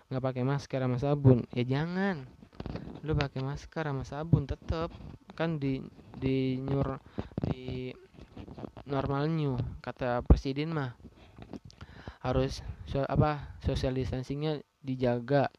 Nggak 0.09 0.33
pakai 0.33 0.43
masker 0.45 0.81
sama 0.81 0.97
sabun. 0.97 1.45
Ya 1.53 1.61
jangan. 1.61 2.25
Lu 3.05 3.13
pakai 3.13 3.45
masker 3.45 3.85
sama 3.85 4.01
sabun 4.01 4.49
tetep. 4.49 4.89
Kan 5.37 5.61
di 5.61 5.77
di 6.17 6.57
nyur 6.57 6.97
di 7.45 7.93
normal 8.89 9.29
new 9.29 9.55
kata 9.79 10.21
presiden 10.25 10.75
mah 10.75 10.93
harus 12.23 12.63
so, 12.87 13.03
apa 13.03 13.59
social 13.59 13.91
distancingnya 13.93 14.63
dijaga. 14.79 15.51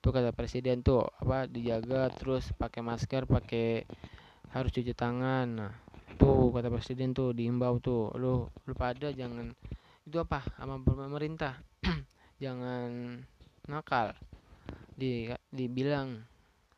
Tuh 0.00 0.12
kata 0.12 0.32
presiden 0.36 0.84
tuh 0.84 1.08
apa 1.20 1.48
dijaga 1.48 2.12
terus 2.12 2.52
pakai 2.56 2.84
masker 2.84 3.24
pakai 3.24 3.88
harus 4.52 4.70
cuci 4.72 4.92
tangan. 4.92 5.48
Nah 5.48 5.72
tuh 6.20 6.52
kata 6.52 6.68
presiden 6.68 7.16
tuh 7.16 7.32
diimbau 7.32 7.80
tuh 7.80 8.12
lu 8.20 8.44
lu 8.68 8.72
pada 8.76 9.08
jangan 9.08 9.56
itu 10.04 10.16
apa 10.20 10.44
sama 10.60 10.76
pemerintah 10.84 11.56
jangan 12.42 13.20
nakal. 13.64 14.12
Di 14.92 15.32
dibilang 15.48 16.20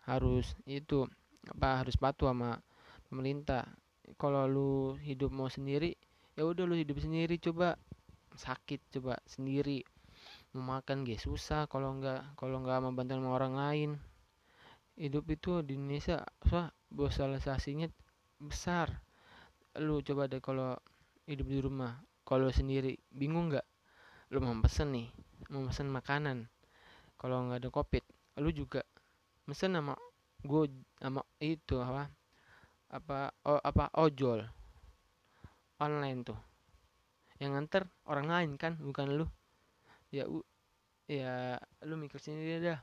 harus 0.07 0.55
itu 0.70 1.11
apa 1.50 1.83
harus 1.83 1.98
patuh 1.98 2.31
sama 2.31 2.62
pemerintah. 3.11 3.66
Kalau 4.14 4.46
lu 4.46 4.72
hidup 5.02 5.35
mau 5.35 5.50
sendiri 5.50 5.98
ya 6.38 6.46
udah 6.46 6.64
lu 6.64 6.78
hidup 6.78 7.02
sendiri 7.02 7.37
coba 7.42 7.74
sakit 8.37 8.81
coba 8.99 9.18
sendiri. 9.29 9.85
Mau 10.53 10.79
makan 10.79 11.09
gak 11.09 11.21
susah 11.21 11.64
kalau 11.66 11.97
nggak 11.97 12.37
kalau 12.37 12.61
nggak 12.61 12.79
mau 12.85 12.92
bantuan 12.92 13.25
sama 13.25 13.31
orang 13.37 13.55
lain. 13.57 13.90
Hidup 14.97 15.25
itu 15.33 15.64
di 15.64 15.77
Indonesia 15.77 16.21
wah 16.53 16.68
sosialisasinya 16.92 17.88
besar. 18.38 18.92
Lu 19.81 20.05
coba 20.05 20.29
deh 20.29 20.45
kalau 20.45 20.77
hidup 21.25 21.49
di 21.49 21.59
rumah 21.64 21.97
kalau 22.29 22.53
sendiri 22.53 23.01
bingung 23.09 23.49
nggak? 23.49 23.64
Lu 24.33 24.45
mau 24.45 24.53
pesen 24.61 24.92
nih 24.92 25.09
mau 25.51 25.66
pesen 25.66 25.90
makanan 25.90 26.47
kalau 27.18 27.45
nggak 27.45 27.66
ada 27.66 27.68
covid 27.68 28.05
lu 28.40 28.49
juga 28.55 28.81
pesen 29.45 29.77
sama 29.77 29.99
gue 30.42 30.64
sama 30.97 31.21
itu 31.42 31.77
apa 31.83 32.09
apa 32.92 33.18
oh, 33.49 33.61
apa 33.61 33.88
ojol. 33.99 34.47
Online 35.83 36.21
tuh 36.23 36.52
yang 37.42 37.59
nganter 37.59 37.90
orang 38.07 38.31
lain 38.31 38.50
kan 38.55 38.78
bukan 38.78 39.18
lu. 39.18 39.26
Ya 40.14 40.31
u 40.31 40.46
ya 41.11 41.59
lu 41.83 41.98
mikir 41.98 42.22
sendiri 42.22 42.62
dah. 42.62 42.78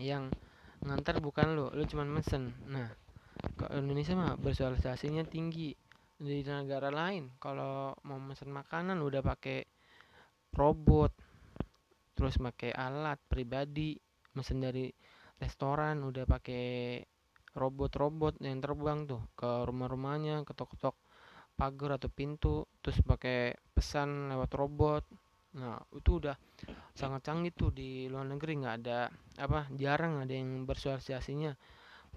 Yang 0.00 0.32
nganter 0.80 1.20
bukan 1.20 1.52
lu 1.52 1.68
lu 1.76 1.84
cuman 1.84 2.08
mesen. 2.08 2.56
Nah 2.64 2.88
kalau 3.60 3.76
Indonesia 3.76 4.16
mah 4.16 4.40
bersosialisasinya 4.40 5.28
tinggi 5.28 5.76
di 6.16 6.40
negara 6.40 6.88
lain. 6.88 7.36
Kalau 7.36 7.92
mau 8.08 8.16
mesen 8.16 8.48
makanan 8.48 8.96
udah 9.04 9.20
pakai 9.20 9.60
robot 10.56 11.12
terus 12.16 12.40
pakai 12.40 12.72
alat 12.72 13.20
pribadi 13.28 13.92
mesen 14.32 14.64
dari 14.64 14.88
restoran 15.36 16.00
udah 16.00 16.24
pakai 16.24 16.96
robot-robot 17.52 18.40
yang 18.40 18.60
terbang 18.64 19.04
tuh 19.04 19.20
ke 19.36 19.68
rumah-rumahnya 19.68 20.44
ketok-ketok 20.48 20.96
pagar 21.56 21.96
atau 21.96 22.12
pintu 22.12 22.68
terus 22.84 23.00
pakai 23.00 23.56
pesan 23.72 24.28
lewat 24.28 24.50
robot. 24.52 25.02
Nah 25.56 25.80
itu 25.96 26.20
udah 26.20 26.36
sangat 26.92 27.24
canggih 27.24 27.56
tuh 27.56 27.72
di 27.72 28.06
luar 28.12 28.28
negeri. 28.28 28.60
Nggak 28.60 28.76
ada 28.84 29.08
apa 29.40 29.64
jarang 29.72 30.20
ada 30.20 30.32
yang 30.36 30.68
bersosialisasinya 30.68 31.56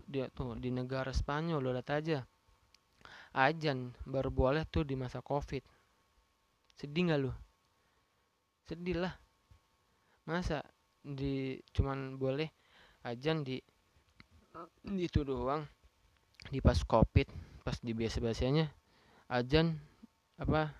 dia 0.03 0.27
tuh 0.31 0.59
di 0.59 0.69
negara 0.75 1.15
Spanyol 1.15 1.63
lo 1.63 1.71
lihat 1.71 1.89
aja. 1.95 2.19
Ajan 3.31 3.95
baru 4.03 4.29
boleh 4.29 4.67
tuh 4.67 4.83
di 4.83 4.99
masa 4.99 5.23
covid. 5.23 5.63
Sedih 6.75 7.07
nggak 7.07 7.19
lu? 7.23 7.31
Sedih 8.67 8.99
lah. 8.99 9.15
Masa 10.27 10.61
di 10.99 11.57
cuman 11.71 12.19
boleh 12.19 12.51
ajan 13.07 13.47
di 13.47 13.55
itu 14.99 15.23
doang. 15.23 15.63
Di 16.51 16.59
pas 16.59 16.79
covid 16.83 17.27
pas 17.59 17.75
di 17.83 17.91
biasa 17.93 18.23
biasanya 18.23 18.65
ajan 19.29 19.77
apa 20.41 20.73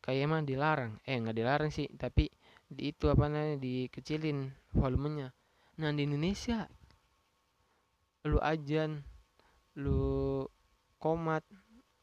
kayak 0.00 0.30
emang 0.30 0.42
dilarang. 0.46 1.00
Eh 1.04 1.18
nggak 1.18 1.36
dilarang 1.36 1.70
sih 1.74 1.90
tapi 1.98 2.30
di 2.70 2.94
itu 2.94 3.10
apa 3.10 3.26
namanya 3.26 3.58
dikecilin 3.60 4.50
volumenya. 4.72 5.34
Nah 5.80 5.90
di 5.90 6.06
Indonesia 6.06 6.70
lu 8.24 8.40
ajan 8.40 9.04
lu 9.76 10.46
komat 10.96 11.44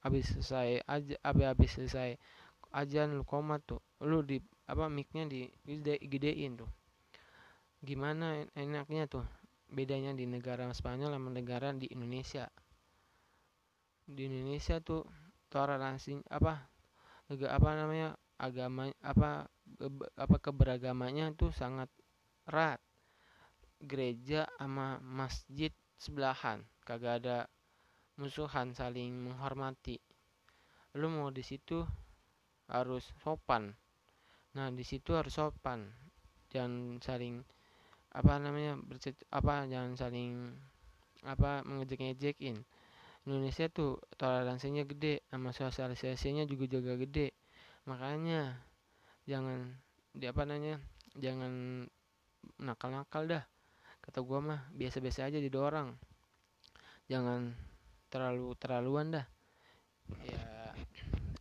habis 0.06 0.30
selesai 0.30 0.86
aja 0.86 1.16
habis 1.26 1.46
habis 1.50 1.70
selesai 1.74 2.10
ajan 2.78 3.18
lu 3.18 3.26
komat 3.26 3.66
tuh 3.66 3.82
lu 4.06 4.22
di 4.22 4.38
apa 4.70 4.86
micnya 4.88 5.26
di 5.28 5.50
gede, 5.66 5.98
gedein 6.08 6.62
tuh. 6.62 6.70
Gimana 7.82 8.46
enaknya 8.54 9.10
tuh? 9.10 9.26
Bedanya 9.72 10.12
di 10.12 10.28
negara 10.28 10.68
Spanyol 10.70 11.16
sama 11.16 11.32
negara 11.32 11.72
di 11.74 11.88
Indonesia. 11.90 12.46
Di 14.06 14.28
Indonesia 14.28 14.78
tuh 14.84 15.08
toleransi 15.52 16.24
apa 16.32 16.64
apa 17.32 17.70
namanya 17.76 18.16
agama 18.40 18.88
apa 19.04 19.46
apa 20.18 20.38
keberagamannya 20.42 21.36
itu 21.36 21.52
sangat 21.52 21.92
erat. 22.48 22.80
Gereja 23.82 24.46
sama 24.62 25.02
masjid 25.02 25.74
sebelahan 25.98 26.62
kagak 26.86 27.26
ada 27.26 27.38
musuhan 28.18 28.74
saling 28.78 29.10
menghormati. 29.10 29.98
Lu 30.98 31.10
mau 31.10 31.34
di 31.34 31.42
situ 31.42 31.82
harus 32.70 33.10
sopan. 33.26 33.74
Nah 34.54 34.70
di 34.70 34.86
situ 34.86 35.18
harus 35.18 35.34
sopan. 35.34 35.90
Jangan 36.54 37.02
saling 37.02 37.42
apa 38.12 38.38
namanya 38.38 38.76
bercet 38.76 39.16
apa 39.32 39.66
jangan 39.72 39.96
saling 39.96 40.52
apa 41.24 41.64
mengejek-ngejekin 41.64 42.60
Indonesia 43.22 43.70
tuh 43.70 44.02
toleransinya 44.18 44.82
gede 44.82 45.22
sama 45.30 45.54
sosialisasinya 45.54 46.50
juga 46.50 46.66
jaga 46.66 46.98
gede. 46.98 47.38
Makanya 47.86 48.58
jangan 49.30 49.78
di 50.12 50.26
apa 50.26 50.42
namanya 50.44 50.82
jangan 51.14 51.86
nakal-nakal 52.58 53.30
dah. 53.30 53.44
Kata 54.02 54.26
gua 54.26 54.40
mah 54.42 54.62
biasa-biasa 54.74 55.30
aja 55.30 55.38
didorong 55.38 55.94
jangan 57.06 57.54
terlalu 58.10 58.58
terlaluan 58.58 59.14
dah. 59.14 59.26
Ya 60.26 60.74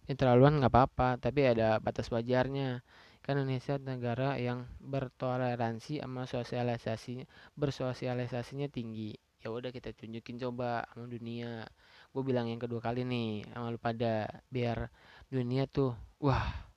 ini 0.04 0.18
terlaluan 0.18 0.60
nggak 0.60 0.74
apa-apa 0.74 1.16
tapi 1.16 1.48
ada 1.48 1.80
batas 1.80 2.12
wajarnya. 2.12 2.84
Kan 3.24 3.40
Indonesia 3.40 3.80
negara 3.80 4.36
yang 4.36 4.68
bertoleransi 4.84 6.04
sama 6.04 6.28
sosialisasi 6.28 7.24
bersosialisasinya 7.56 8.68
tinggi 8.68 9.16
ya 9.40 9.48
udah 9.48 9.72
kita 9.72 9.96
tunjukin 9.96 10.36
coba 10.36 10.84
sama 10.92 11.08
dunia. 11.08 11.64
Gue 12.12 12.22
bilang 12.22 12.46
yang 12.48 12.60
kedua 12.60 12.84
kali 12.84 13.08
nih 13.08 13.48
sama 13.48 13.72
lu 13.72 13.80
pada 13.80 14.28
biar 14.52 14.92
dunia 15.32 15.64
tuh 15.64 15.96
wah 16.20 16.68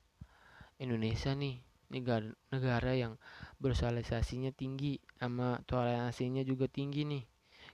Indonesia 0.79 1.35
nih 1.35 1.59
negara 1.91 2.31
negara 2.49 2.91
yang 2.95 3.19
bersosialisasinya 3.59 4.55
tinggi 4.55 4.97
sama 5.19 5.59
toleransinya 5.67 6.41
juga 6.47 6.71
tinggi 6.71 7.03
nih. 7.03 7.23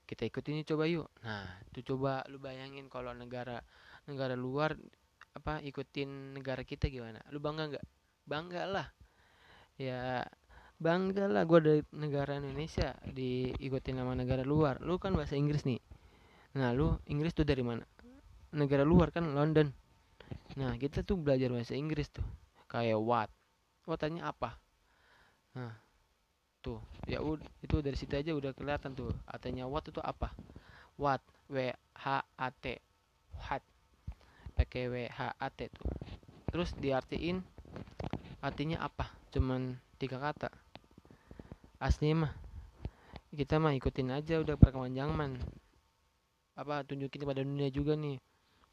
Kita 0.10 0.26
ikut 0.26 0.44
ini 0.50 0.66
coba 0.66 0.90
yuk. 0.90 1.08
Nah 1.22 1.46
tuh 1.70 1.86
coba 1.86 2.26
lu 2.26 2.42
bayangin 2.42 2.90
kalau 2.90 3.14
negara 3.14 3.62
negara 4.10 4.34
luar 4.34 4.74
apa 5.38 5.62
ikutin 5.62 6.34
negara 6.34 6.66
kita 6.66 6.90
gimana? 6.90 7.22
Lu 7.30 7.38
bangga 7.38 7.70
nggak? 7.70 7.86
Bangga 8.26 8.64
lah. 8.66 8.88
Ya 9.78 10.26
bangga 10.80 11.28
lah 11.28 11.44
gue 11.44 11.60
dari 11.60 11.82
negara 11.92 12.40
Indonesia 12.40 12.96
diikutin 13.04 14.00
sama 14.00 14.16
negara 14.16 14.48
luar. 14.48 14.80
Lu 14.80 14.96
kan 14.96 15.12
bahasa 15.12 15.36
Inggris 15.36 15.68
nih. 15.68 15.84
Nah 16.56 16.72
lu 16.72 16.96
Inggris 17.12 17.36
tuh 17.36 17.44
dari 17.44 17.60
mana? 17.60 17.84
Negara 18.56 18.88
luar 18.88 19.12
kan 19.12 19.36
London. 19.36 19.70
Nah 20.56 20.80
kita 20.80 21.04
tuh 21.04 21.20
belajar 21.20 21.52
bahasa 21.52 21.76
Inggris 21.76 22.08
tuh. 22.10 22.26
Kayak 22.72 23.04
what? 23.04 23.30
What 23.84 24.00
tanya 24.00 24.32
apa? 24.32 24.56
Nah 25.54 25.76
tuh. 26.64 26.80
Ya 27.06 27.20
itu 27.60 27.76
dari 27.84 28.00
situ 28.00 28.16
aja 28.16 28.32
udah 28.32 28.56
kelihatan 28.56 28.96
tuh. 28.96 29.12
Artinya 29.28 29.68
what 29.68 29.84
itu 29.84 30.00
apa? 30.00 30.32
What? 30.96 31.20
W 31.52 31.76
h 31.76 32.06
a 32.24 32.50
t. 32.56 32.80
What? 33.36 33.62
Pakai 34.60 34.92
WHAT 34.92 35.72
tuh. 35.72 35.88
Terus 36.52 36.76
diartiin 36.76 37.40
artinya 38.44 38.84
apa? 38.84 39.08
Cuman 39.32 39.80
tiga 39.96 40.20
kata 40.20 40.52
asli 41.80 42.12
mah 42.12 42.36
kita 43.32 43.56
mah 43.56 43.72
ikutin 43.72 44.12
aja 44.12 44.44
udah 44.44 44.60
perkembangan 44.60 44.96
zaman 45.00 45.32
apa 46.60 46.84
tunjukin 46.84 47.24
pada 47.24 47.40
dunia 47.40 47.72
juga 47.72 47.96
nih 47.96 48.20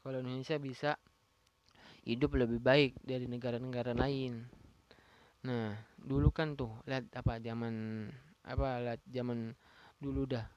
kalau 0.03 0.19
Indonesia 0.19 0.59
bisa 0.59 0.91
hidup 2.07 2.39
lebih 2.39 2.63
baik 2.63 2.95
dari 3.03 3.27
negara-negara 3.27 3.91
lain. 3.91 4.47
Nah 5.43 5.75
dulu 5.99 6.31
kan 6.31 6.55
tuh 6.55 6.71
lihat 6.87 7.11
apa 7.11 7.39
zaman 7.43 8.07
apa 8.47 8.79
lihat 8.83 9.01
zaman 9.07 9.51
dulu 9.99 10.23
dah 10.27 10.47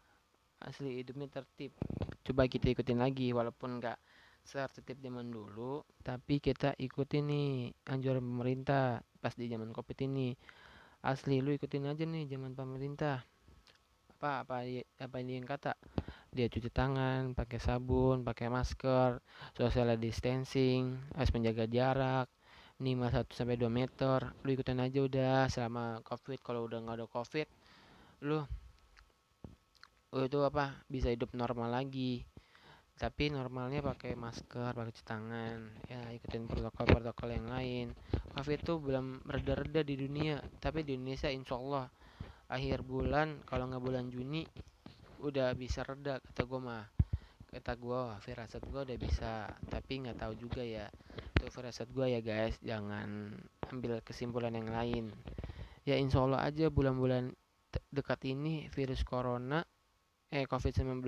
asli 0.62 1.02
hidupnya 1.02 1.26
tertib. 1.26 1.74
Coba 2.22 2.46
kita 2.46 2.70
ikutin 2.70 2.98
lagi 2.98 3.34
walaupun 3.34 3.82
nggak 3.82 3.98
tertib 4.50 4.98
zaman 4.98 5.30
dulu 5.30 5.86
tapi 6.02 6.42
kita 6.42 6.74
ikutin 6.74 7.24
nih 7.30 7.50
anjuran 7.86 8.24
pemerintah 8.24 8.98
pas 9.22 9.34
di 9.36 9.46
zaman 9.46 9.70
covid 9.70 9.98
ini 10.10 10.34
asli 11.00 11.40
lu 11.40 11.56
ikutin 11.56 11.88
aja 11.88 12.04
nih 12.04 12.28
zaman 12.28 12.52
pemerintah. 12.52 13.24
Apa 14.20 14.44
apa 14.44 14.68
apa 15.00 15.16
yang 15.24 15.48
kata? 15.48 15.72
Dia 16.30 16.46
cuci 16.46 16.68
tangan 16.68 17.32
pakai 17.32 17.58
sabun 17.58 18.20
pakai 18.22 18.52
masker 18.52 19.18
social 19.56 19.96
distancing 19.96 21.00
harus 21.16 21.32
menjaga 21.32 21.64
jarak 21.66 22.28
minimal 22.76 23.08
1 23.12 23.32
sampai 23.32 23.56
2 23.56 23.72
meter. 23.72 24.28
Lu 24.44 24.48
ikutin 24.52 24.84
aja 24.84 25.00
udah 25.00 25.48
selama 25.48 26.04
covid 26.04 26.38
kalau 26.44 26.68
udah 26.68 26.84
nggak 26.84 26.96
ada 27.00 27.06
covid 27.08 27.48
lu 28.20 28.44
itu 30.10 30.38
apa 30.44 30.84
bisa 30.84 31.08
hidup 31.08 31.32
normal 31.32 31.72
lagi. 31.72 32.28
Tapi 33.00 33.32
normalnya 33.32 33.80
pakai 33.80 34.12
masker 34.12 34.76
pakai 34.76 34.92
cuci 34.92 35.04
tangan. 35.08 35.58
Ya 35.88 36.04
ikutin 36.12 36.44
protokol-protokol 36.44 37.32
yang 37.32 37.48
lain 37.48 37.86
covid 38.34 38.60
itu 38.62 38.74
belum 38.78 39.26
reda-reda 39.26 39.80
di 39.82 39.94
dunia 39.98 40.38
tapi 40.62 40.86
di 40.86 40.94
Indonesia 40.96 41.28
insya 41.30 41.58
Allah 41.58 41.86
akhir 42.50 42.82
bulan 42.82 43.42
kalau 43.46 43.70
nggak 43.70 43.82
bulan 43.82 44.06
Juni 44.10 44.46
udah 45.20 45.52
bisa 45.54 45.84
reda 45.84 46.18
kata 46.18 46.42
gue 46.48 46.60
mah 46.62 46.84
kata 47.50 47.72
gue 47.76 48.00
firasat 48.22 48.62
gue 48.62 48.80
udah 48.86 48.98
bisa 48.98 49.50
tapi 49.66 50.06
nggak 50.06 50.18
tahu 50.22 50.32
juga 50.38 50.62
ya 50.62 50.86
itu 51.38 51.50
firasat 51.50 51.90
gue 51.90 52.06
ya 52.14 52.20
guys 52.22 52.56
jangan 52.62 53.34
ambil 53.70 54.02
kesimpulan 54.02 54.54
yang 54.54 54.70
lain 54.70 55.10
ya 55.82 55.98
insya 55.98 56.22
Allah 56.22 56.46
aja 56.46 56.70
bulan-bulan 56.70 57.34
dekat 57.90 58.22
ini 58.26 58.70
virus 58.70 59.02
corona 59.02 59.62
eh 60.30 60.46
COVID-19 60.46 61.02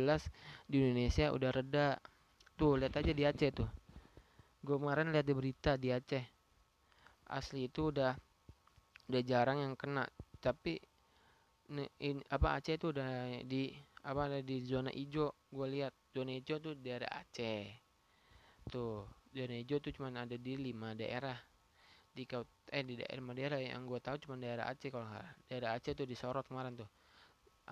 di 0.67 0.77
Indonesia 0.83 1.31
udah 1.31 1.51
reda. 1.55 1.89
Tuh, 2.59 2.75
lihat 2.75 2.99
aja 2.99 3.15
di 3.15 3.23
Aceh 3.23 3.51
tuh. 3.55 3.71
Gue 4.63 4.77
kemarin 4.79 5.15
lihat 5.15 5.27
di 5.27 5.35
berita 5.35 5.79
di 5.79 5.95
Aceh. 5.95 6.42
Asli 7.33 7.73
itu 7.73 7.89
udah 7.89 8.13
udah 9.09 9.23
jarang 9.25 9.65
yang 9.65 9.75
kena, 9.75 10.05
tapi 10.39 10.77
in, 12.01 12.21
apa 12.29 12.61
Aceh 12.61 12.77
itu 12.77 12.93
udah 12.93 13.41
di 13.49 13.73
apa 14.05 14.29
ada 14.29 14.41
di 14.45 14.61
zona 14.61 14.93
hijau. 14.93 15.33
Gue 15.49 15.67
lihat. 15.73 15.95
Zona 16.13 16.37
hijau 16.37 16.61
tuh 16.61 16.77
daerah 16.77 17.09
Aceh. 17.09 17.73
Tuh, 18.69 19.09
zona 19.33 19.55
hijau 19.57 19.81
tuh 19.81 19.93
cuma 19.97 20.13
ada 20.13 20.37
di 20.37 20.53
lima 20.61 20.93
daerah. 20.93 21.39
Di 22.13 22.29
eh 22.69 22.85
di 22.85 23.01
daerah 23.01 23.33
daerah 23.33 23.59
yang 23.61 23.89
gue 23.89 23.97
tahu 23.97 24.21
cuma 24.29 24.37
daerah 24.37 24.69
Aceh 24.69 24.93
kalau 24.93 25.09
nggak 25.09 25.49
daerah 25.49 25.71
Aceh 25.81 25.97
tuh 25.97 26.05
disorot 26.05 26.45
kemarin 26.45 26.77
tuh. 26.77 26.91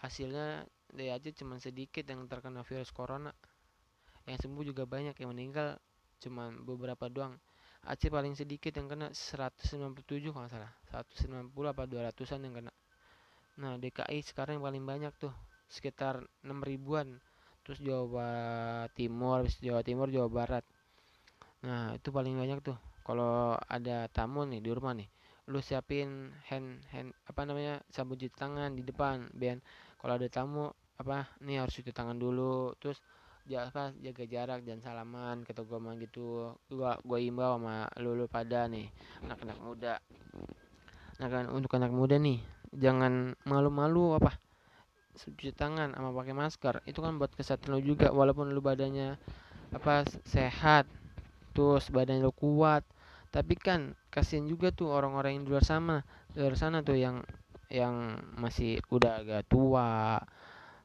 Hasilnya 0.01 0.65
dia 0.97 1.19
aja 1.19 1.29
cuma 1.35 1.61
sedikit 1.61 2.07
yang 2.09 2.25
terkena 2.25 2.65
virus 2.65 2.89
corona. 2.95 3.35
Yang 4.25 4.49
sembuh 4.49 4.65
juga 4.65 4.89
banyak 4.89 5.19
yang 5.19 5.31
meninggal 5.35 5.77
cuma 6.21 6.53
beberapa 6.53 7.09
doang 7.09 7.37
Aceh 7.87 8.13
paling 8.13 8.37
sedikit 8.37 8.77
yang 8.77 8.89
kena 8.93 9.09
197 9.13 10.05
kalau 10.33 10.49
salah. 10.51 10.73
190 10.93 11.53
apa 11.73 11.83
200an 11.89 12.41
yang 12.45 12.55
kena. 12.61 12.73
Nah 13.61 13.77
DKI 13.81 14.21
sekarang 14.25 14.61
yang 14.61 14.67
paling 14.69 14.85
banyak 14.85 15.13
tuh 15.17 15.33
sekitar 15.71 16.21
6 16.45 16.61
ribuan. 16.61 17.17
Terus 17.65 17.81
Jawa 17.81 18.31
Timur 18.93 19.45
habis 19.45 19.57
Jawa 19.61 19.81
Timur 19.81 20.13
Jawa 20.13 20.29
Barat. 20.29 20.65
Nah 21.65 21.97
itu 21.97 22.13
paling 22.13 22.37
banyak 22.37 22.61
tuh. 22.61 22.77
Kalau 23.01 23.57
ada 23.57 24.07
tamu 24.13 24.45
nih 24.45 24.61
di 24.61 24.71
rumah 24.71 24.93
nih 24.95 25.09
lu 25.51 25.59
siapin 25.59 26.31
hand 26.47 26.79
hand 26.95 27.11
apa 27.27 27.43
namanya 27.43 27.83
sabun 27.91 28.15
cuci 28.15 28.31
tangan 28.31 28.71
di 28.71 28.87
depan 28.87 29.27
biar 29.35 29.59
kalau 29.99 30.15
ada 30.15 30.31
tamu 30.31 30.71
apa 30.95 31.27
nih 31.43 31.59
harus 31.59 31.75
cuci 31.75 31.91
tangan 31.91 32.15
dulu. 32.15 32.77
Terus 32.79 33.03
apa 33.49 33.91
jaga 33.99 34.25
jarak 34.29 34.61
dan 34.63 34.79
salaman 34.79 35.43
kata 35.43 35.65
gue 35.65 35.79
mah 35.81 35.95
gitu. 35.99 36.55
Gua 36.71 37.01
gua 37.03 37.19
imbau 37.19 37.59
sama 37.59 37.89
lu, 37.99 38.15
lu 38.15 38.27
pada 38.31 38.69
nih 38.71 38.87
anak-anak 39.27 39.59
muda. 39.59 39.95
Nah 41.19 41.29
kan 41.29 41.45
untuk 41.51 41.73
anak 41.77 41.93
muda 41.93 42.17
nih 42.17 42.39
jangan 42.71 43.35
malu-malu 43.45 44.15
apa 44.15 44.39
cuci 45.19 45.51
tangan 45.53 45.93
sama 45.93 46.15
pakai 46.15 46.35
masker. 46.37 46.75
Itu 46.87 47.03
kan 47.03 47.19
buat 47.19 47.35
kesehatan 47.35 47.75
lu 47.75 47.83
juga 47.83 48.15
walaupun 48.15 48.55
lu 48.55 48.63
badannya 48.63 49.19
apa 49.75 50.07
sehat 50.25 50.87
terus 51.53 51.91
badan 51.91 52.23
lu 52.23 52.31
kuat. 52.31 52.87
Tapi 53.31 53.55
kan 53.55 53.95
kasihan 54.11 54.47
juga 54.47 54.75
tuh 54.75 54.91
orang-orang 54.91 55.39
yang 55.39 55.45
di 55.47 55.51
luar 55.55 55.67
sana 55.67 56.03
di 56.35 56.39
luar 56.43 56.59
sana 56.59 56.83
tuh 56.83 56.99
yang 56.99 57.23
yang 57.71 58.19
masih 58.35 58.83
udah 58.91 59.23
agak 59.23 59.47
tua 59.47 60.19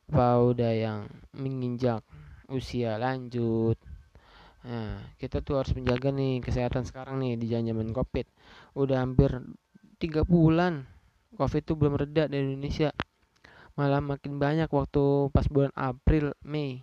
apa 0.06 0.28
udah 0.38 0.70
yang 0.70 1.10
menginjak 1.34 2.06
usia 2.50 2.98
lanjut. 3.00 3.78
Nah 4.66 4.98
kita 5.22 5.46
tuh 5.46 5.62
harus 5.62 5.74
menjaga 5.78 6.10
nih 6.10 6.42
kesehatan 6.42 6.86
sekarang 6.86 7.22
nih 7.22 7.38
di 7.38 7.48
zaman 7.52 7.94
covid. 7.94 8.26
Udah 8.74 9.02
hampir 9.02 9.30
tiga 10.02 10.26
bulan 10.26 10.86
covid 11.38 11.62
tuh 11.64 11.76
belum 11.78 11.98
reda 11.98 12.26
di 12.30 12.38
Indonesia. 12.42 12.90
Malah 13.76 14.00
makin 14.00 14.40
banyak 14.40 14.72
waktu 14.72 15.30
pas 15.36 15.46
bulan 15.52 15.70
April 15.76 16.34
Mei. 16.48 16.82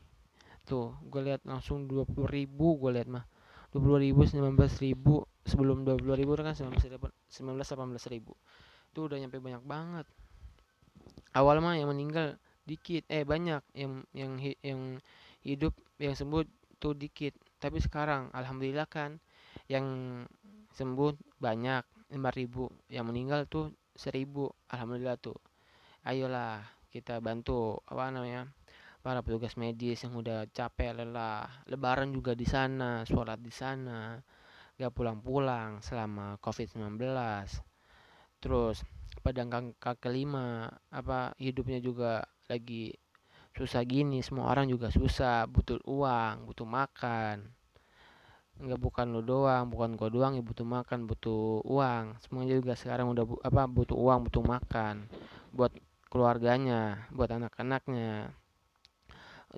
Tuh 0.69 0.95
gue 1.09 1.21
lihat 1.25 1.43
langsung 1.43 1.91
20 1.91 2.29
ribu 2.29 2.79
gue 2.79 2.91
lihat 2.95 3.09
mah. 3.11 3.25
20 3.73 4.05
ribu 4.05 4.29
19 4.29 4.55
ribu. 4.85 5.25
Sebelum 5.43 5.83
20 5.83 6.07
ribu 6.15 6.39
kan 6.39 6.55
19 6.55 6.79
18 7.27 8.15
ribu 8.15 8.39
itu 8.93 9.09
udah 9.09 9.17
nyampe 9.17 9.41
banyak 9.41 9.65
banget. 9.65 10.07
Awal 11.33 11.65
mah 11.65 11.81
yang 11.81 11.89
meninggal 11.89 12.37
dikit 12.69 13.09
eh 13.09 13.25
banyak. 13.25 13.65
Yang 13.73 13.93
yang 14.13 14.33
yang 14.61 14.81
hidup 15.43 15.75
yang 15.99 16.15
sembuh 16.15 16.43
tuh 16.83 16.95
dikit. 16.99 17.35
Tapi 17.59 17.79
sekarang 17.79 18.31
alhamdulillah 18.35 18.87
kan 18.91 19.19
yang 19.71 19.87
sembuh 20.75 21.39
banyak. 21.39 21.85
5000 22.13 22.93
yang 22.93 23.09
meninggal 23.09 23.49
tuh 23.49 23.73
1000 23.97 24.53
alhamdulillah 24.69 25.17
tuh. 25.17 25.39
Ayolah 26.05 26.61
kita 26.93 27.25
bantu 27.25 27.81
apa 27.89 28.13
namanya 28.13 28.53
para 29.01 29.25
petugas 29.25 29.57
medis 29.57 30.05
yang 30.05 30.21
udah 30.21 30.45
capek 30.53 30.93
lelah. 30.93 31.49
Lebaran 31.73 32.13
juga 32.13 32.37
di 32.37 32.45
sana 32.45 33.07
sholat 33.09 33.41
di 33.41 33.49
sana. 33.49 34.21
Gak 34.77 34.93
pulang-pulang 34.93 35.81
selama 35.81 36.37
covid 36.41 36.69
19 36.77 37.73
terus 38.43 38.83
pedangkan 39.23 39.71
kaki 39.79 40.11
lima 40.11 40.67
apa 40.91 41.31
hidupnya 41.39 41.79
juga 41.79 42.27
lagi 42.51 42.91
susah 43.53 43.85
gini 43.85 44.25
semua 44.25 44.49
orang 44.49 44.65
juga 44.69 44.89
susah 44.89 45.45
butuh 45.45 45.81
uang 45.85 46.49
butuh 46.49 46.65
makan. 46.65 47.53
Nggak 48.63 48.81
bukan 48.81 49.07
lo 49.13 49.21
doang 49.21 49.69
bukan 49.69 49.97
kau 49.97 50.09
doang 50.09 50.37
ya 50.37 50.43
butuh 50.45 50.65
makan 50.65 51.05
butuh 51.05 51.61
uang. 51.69 52.17
Semuanya 52.25 52.57
juga 52.57 52.73
sekarang 52.77 53.13
udah 53.13 53.25
bu, 53.29 53.35
apa 53.45 53.69
butuh 53.69 53.97
uang 53.97 54.29
butuh 54.29 54.45
makan. 54.45 55.09
Buat 55.53 55.77
keluarganya 56.09 57.09
buat 57.13 57.29
anak-anaknya. 57.29 58.33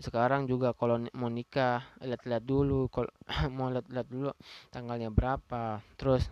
Sekarang 0.02 0.50
juga 0.50 0.74
kalau 0.74 0.98
mau 1.14 1.30
nikah 1.30 1.86
lihat-lihat 2.02 2.42
dulu 2.42 2.90
kalau 2.90 3.10
mau 3.56 3.70
lihat-lihat 3.70 4.08
dulu 4.10 4.30
tanggalnya 4.74 5.14
berapa. 5.14 5.82
Terus 5.94 6.26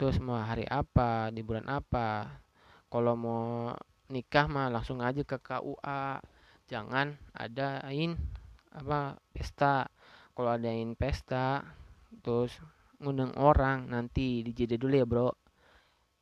terus 0.00 0.16
mau 0.16 0.40
hari 0.40 0.64
apa 0.64 1.28
di 1.28 1.44
bulan 1.44 1.68
apa. 1.68 2.40
Kalau 2.88 3.14
mau 3.20 3.76
nikah 4.08 4.48
mah 4.48 4.72
langsung 4.72 5.04
aja 5.04 5.20
ke 5.22 5.36
KUA 5.36 6.24
jangan 6.70 7.18
adain 7.34 8.14
apa 8.70 9.18
pesta. 9.34 9.90
Kalau 10.30 10.54
adain 10.54 10.94
pesta 10.94 11.66
terus 12.22 12.54
ngundang 13.02 13.34
orang 13.34 13.90
nanti 13.90 14.46
dijeda 14.46 14.78
dulu 14.78 14.94
ya 14.94 15.04
bro. 15.04 15.30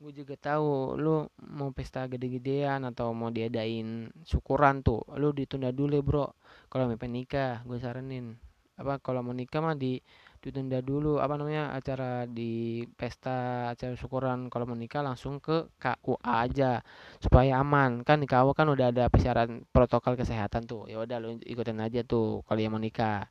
Gue 0.01 0.15
juga 0.17 0.39
tahu 0.41 0.97
lu 0.97 1.29
mau 1.53 1.69
pesta 1.77 2.09
gede-gedean 2.09 2.87
atau 2.89 3.13
mau 3.13 3.29
diadain 3.29 4.09
syukuran 4.25 4.81
tuh 4.81 5.05
lu 5.21 5.37
ditunda 5.37 5.69
dulu 5.69 6.01
ya 6.01 6.05
bro. 6.07 6.27
Kalau 6.73 6.89
mau 6.89 6.97
nikah 6.97 7.61
gue 7.69 7.77
saranin. 7.77 8.41
Apa 8.81 9.03
kalau 9.05 9.21
mau 9.21 9.37
nikah 9.37 9.61
mah 9.61 9.77
di 9.77 10.01
ditunda 10.39 10.79
dulu 10.79 11.19
apa 11.19 11.35
namanya 11.35 11.75
acara 11.75 12.25
di 12.25 12.87
pesta 12.95 13.71
acara 13.75 13.95
syukuran. 13.99 14.47
Kalau 14.47 14.65
mau 14.71 14.79
nikah 14.79 15.03
langsung 15.03 15.43
ke 15.43 15.67
KUA 15.79 16.33
aja 16.47 16.73
supaya 17.19 17.59
aman. 17.59 18.07
Kan 18.07 18.23
di 18.23 18.29
KUA 18.31 18.55
kan 18.55 18.71
udah 18.71 18.95
ada 18.95 19.05
persyaratan 19.11 19.67
protokol 19.75 20.15
kesehatan 20.15 20.65
tuh. 20.71 20.87
Ya 20.87 21.03
udah 21.03 21.19
lu 21.19 21.37
ikutin 21.43 21.83
aja 21.83 22.07
tuh 22.07 22.47
kalau 22.47 22.61
yang 22.63 22.75
mau 22.75 22.83
nikah. 22.83 23.27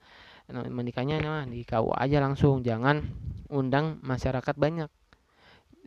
Nah, 0.47 0.63
menikahnya 0.67 1.19
mah 1.23 1.47
di 1.47 1.63
KUA 1.63 1.95
aja 1.95 2.17
langsung. 2.19 2.63
Jangan 2.63 3.03
undang 3.51 3.99
masyarakat 4.03 4.55
banyak. 4.59 4.91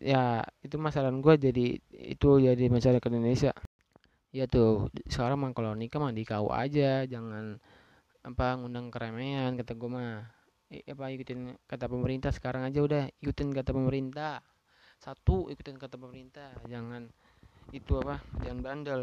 Ya 0.01 0.49
itu 0.65 0.81
masalah 0.81 1.13
gue 1.13 1.35
jadi 1.37 1.77
itu 1.93 2.29
jadi 2.41 2.65
masyarakat 2.73 3.11
Indonesia. 3.13 3.53
Ya 4.33 4.47
tuh 4.47 4.89
sekarang 5.11 5.43
mah 5.43 5.53
kalau 5.53 5.77
nikah 5.77 6.01
mah 6.01 6.15
di 6.17 6.25
kau 6.25 6.49
aja. 6.49 7.05
Jangan 7.05 7.61
apa 8.21 8.47
ngundang 8.57 8.93
keremehan 8.93 9.57
kata 9.57 9.73
gue 9.77 9.91
mah 9.93 10.40
eh, 10.71 10.87
apa 10.87 11.11
ikutin 11.11 11.59
kata 11.67 11.91
pemerintah. 11.91 12.31
Sekarang 12.31 12.63
aja 12.63 12.81
udah 12.81 13.11
ikutin 13.19 13.51
kata 13.51 13.75
pemerintah. 13.75 14.41
Satu 15.03 15.51
ikutin 15.51 15.77
kata 15.77 15.99
pemerintah. 15.99 16.55
Jangan 16.71 17.11
itu 17.75 17.93
apa 17.99 18.23
jangan 18.47 18.61
bandel. 18.63 19.01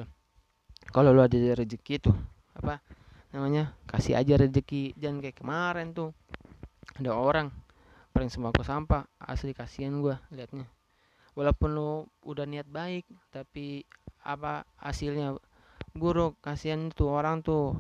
Kalau 0.91 1.11
lu 1.11 1.21
ada 1.21 1.35
rezeki 1.35 1.95
tuh 1.99 2.15
apa 2.55 2.79
namanya 3.35 3.75
kasih 3.85 4.15
aja 4.15 4.39
rezeki. 4.39 4.95
Jangan 4.95 5.19
kayak 5.19 5.37
kemarin 5.37 5.91
tuh 5.91 6.15
ada 6.95 7.11
orang 7.11 7.51
paling 8.15 8.31
sembako 8.31 8.63
sampah. 8.63 9.03
Asli 9.19 9.51
kasihan 9.51 9.99
gua 9.99 10.23
liatnya. 10.31 10.65
Walaupun 11.37 11.69
lo 11.77 12.09
udah 12.25 12.49
niat 12.49 12.65
baik 12.65 13.05
tapi 13.29 13.83
apa 14.23 14.63
hasilnya 14.79 15.35
buruk. 15.93 16.39
Kasihan 16.39 16.89
tuh 16.89 17.11
orang 17.13 17.43
tuh 17.43 17.77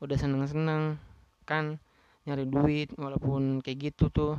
udah 0.00 0.16
seneng-seneng 0.16 0.96
kan 1.44 1.76
nyari 2.28 2.44
duit 2.48 2.92
walaupun 2.96 3.64
kayak 3.64 3.92
gitu 3.92 4.12
tuh. 4.12 4.34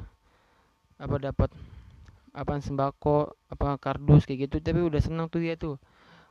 Apa 1.01 1.17
dapat 1.17 1.49
apa 2.31 2.51
sembako 2.61 3.35
apa 3.49 3.77
kardus 3.81 4.29
kayak 4.29 4.49
gitu. 4.49 4.61
Tapi 4.61 4.79
udah 4.85 5.01
seneng 5.01 5.27
tuh 5.27 5.41
dia 5.41 5.57
tuh. 5.57 5.81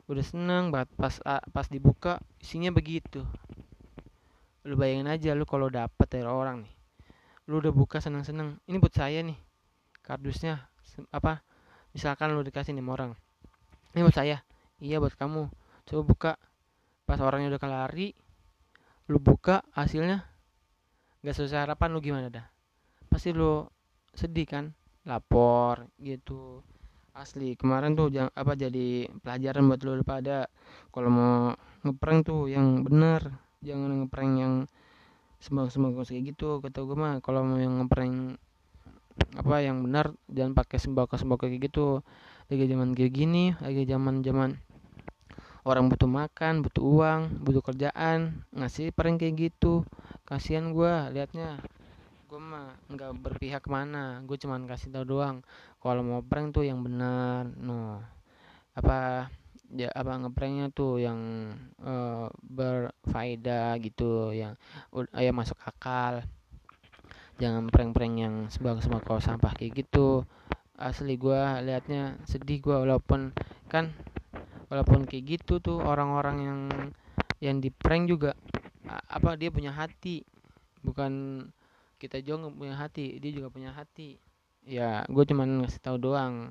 Udah 0.07 0.23
seneng 0.23 0.71
banget. 0.71 0.89
Pas 0.95 1.19
pas 1.51 1.67
dibuka 1.67 2.21
isinya 2.39 2.71
begitu. 2.71 3.25
Lu 4.63 4.77
bayangin 4.77 5.09
aja 5.09 5.33
lu 5.33 5.43
kalau 5.49 5.67
dapet 5.73 6.05
dari 6.05 6.27
orang 6.29 6.63
nih 6.63 6.73
lu 7.49 7.59
udah 7.59 7.73
buka 7.75 7.99
seneng-seneng. 7.99 8.55
Ini 8.63 8.79
buat 8.79 8.95
saya 8.95 9.19
nih 9.25 9.35
kardusnya 10.07 10.71
apa 11.11 11.43
misalkan 11.91 12.31
lu 12.31 12.45
dikasih 12.47 12.71
nih 12.71 12.85
orang. 12.85 13.11
Ini 13.91 14.07
buat 14.07 14.15
saya. 14.15 14.39
Iya 14.79 15.03
buat 15.03 15.19
kamu. 15.19 15.51
Coba 15.83 16.01
buka. 16.07 16.31
Pas 17.03 17.19
orangnya 17.19 17.51
udah 17.51 17.61
kelari 17.61 18.15
lu 19.11 19.19
buka 19.19 19.65
hasilnya 19.75 20.30
nggak 21.21 21.35
sesuai 21.37 21.69
harapan 21.69 21.89
lu 21.93 21.99
gimana 22.01 22.27
dah? 22.33 22.45
Pasti 23.05 23.29
lu 23.33 23.65
sedih 24.13 24.49
kan? 24.49 24.65
Lapor 25.05 25.89
gitu. 26.01 26.65
Asli 27.11 27.53
kemarin 27.59 27.93
tuh 27.93 28.09
jangan 28.09 28.31
apa 28.33 28.55
jadi 28.57 29.05
pelajaran 29.21 29.67
buat 29.67 29.81
lu 29.83 30.01
pada 30.01 30.47
kalau 30.89 31.09
mau 31.11 31.33
ngeprank 31.85 32.25
tuh 32.25 32.49
yang 32.49 32.81
bener. 32.81 33.21
Jangan 33.61 34.05
ngeprank 34.05 34.33
yang 34.41 34.53
sembang-sembang 35.37 36.01
kayak 36.01 36.33
gitu. 36.33 36.61
Kata 36.61 36.81
gue 36.81 36.97
mah 36.97 37.21
kalau 37.21 37.45
mau 37.45 37.61
yang 37.61 37.81
ngeprank 37.81 38.37
apa 39.37 39.61
yang 39.61 39.85
benar 39.85 40.15
jangan 40.31 40.57
pakai 40.57 40.81
sembako 40.81 41.19
sembako 41.19 41.45
kayak 41.45 41.69
gitu. 41.69 42.01
Lagi 42.49 42.65
zaman 42.67 42.91
kayak 42.97 43.13
gini 43.15 43.55
lagi 43.63 43.87
zaman 43.87 44.25
zaman 44.25 44.59
orang 45.61 45.93
butuh 45.93 46.09
makan 46.09 46.65
butuh 46.65 46.81
uang 46.81 47.21
butuh 47.45 47.61
kerjaan 47.61 48.41
ngasih 48.53 48.89
prank 48.91 49.21
kayak 49.21 49.51
gitu 49.51 49.85
kasihan 50.31 50.71
gue 50.71 51.11
liatnya. 51.11 51.59
Gue 52.31 52.39
mah 52.39 52.79
nggak 52.87 53.11
berpihak 53.19 53.67
mana 53.67 54.23
gue 54.23 54.39
cuman 54.39 54.63
kasih 54.63 54.95
tau 54.95 55.03
doang. 55.03 55.43
Kalau 55.83 55.99
mau 56.07 56.23
prank 56.23 56.55
tuh 56.55 56.63
yang 56.63 56.79
benar 56.79 57.51
no 57.59 57.99
apa 58.71 59.27
ya 59.75 59.91
apa 59.91 60.15
ngepranknya 60.23 60.71
tuh 60.71 61.03
yang 61.03 61.19
uh, 61.83 62.31
berfaedah 62.47 63.75
gitu 63.83 64.31
yang 64.31 64.55
uh, 64.95 65.03
ya 65.19 65.35
masuk 65.35 65.59
akal. 65.67 66.23
Jangan 67.35 67.67
prank-prank 67.67 68.15
yang 68.15 68.35
sembako-sembako 68.47 69.19
sampah 69.19 69.51
kayak 69.51 69.83
gitu. 69.83 70.23
Asli 70.79 71.19
gue 71.19 71.41
liatnya 71.67 72.15
sedih 72.23 72.63
gue 72.63 72.75
walaupun 72.87 73.35
kan 73.67 73.91
walaupun 74.71 75.03
kayak 75.03 75.35
gitu 75.35 75.59
tuh 75.59 75.83
orang-orang 75.83 76.37
yang 76.39 76.59
yang 77.43 77.57
di 77.59 77.67
prank 77.67 78.07
juga 78.07 78.31
apa 79.07 79.39
dia 79.39 79.53
punya 79.53 79.71
hati. 79.71 80.27
Bukan 80.81 81.45
kita 82.01 82.17
juga 82.25 82.49
punya 82.49 82.73
hati 82.73 83.21
dia 83.21 83.31
juga 83.31 83.53
punya 83.53 83.69
hati. 83.71 84.17
Ya 84.65 85.05
gue 85.05 85.23
cuman 85.23 85.63
ngasih 85.63 85.81
tahu 85.81 85.97
doang. 86.01 86.49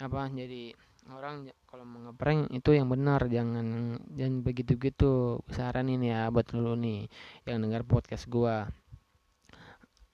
Apa 0.00 0.32
jadi 0.32 0.72
orang 1.10 1.50
kalau 1.68 1.84
mau 1.84 2.00
ngeprank 2.08 2.48
itu 2.50 2.70
yang 2.72 2.88
benar. 2.88 3.20
Jangan 3.28 4.00
jangan 4.16 4.34
begitu 4.40 4.80
gitu 4.80 5.44
saranin 5.52 6.00
ya 6.00 6.32
buat 6.32 6.48
lu 6.56 6.74
nih 6.80 7.06
yang 7.44 7.60
dengar 7.60 7.84
podcast 7.84 8.26
gue 8.26 8.56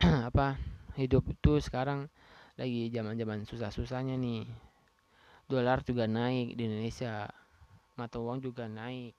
apa 0.28 0.58
hidup 0.98 1.24
itu 1.30 1.62
sekarang 1.62 2.10
lagi 2.58 2.88
zaman-zaman 2.90 3.46
susah-susahnya 3.46 4.18
nih. 4.18 4.44
Dolar 5.46 5.86
juga 5.86 6.10
naik 6.10 6.58
di 6.58 6.66
Indonesia. 6.66 7.30
Mata 7.94 8.18
uang 8.18 8.42
juga 8.42 8.66
naik 8.66 9.14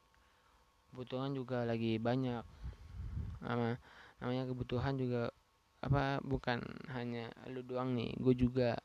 kebutuhan 0.92 1.32
juga 1.36 1.64
lagi 1.68 2.00
banyak. 2.02 2.44
Nama 3.44 3.78
namanya 4.18 4.44
kebutuhan 4.50 4.98
juga 4.98 5.30
apa 5.78 6.18
bukan 6.26 6.58
hanya 6.90 7.30
lu 7.50 7.62
doang 7.62 7.94
nih 7.94 8.12
gue 8.18 8.34
juga. 8.34 8.78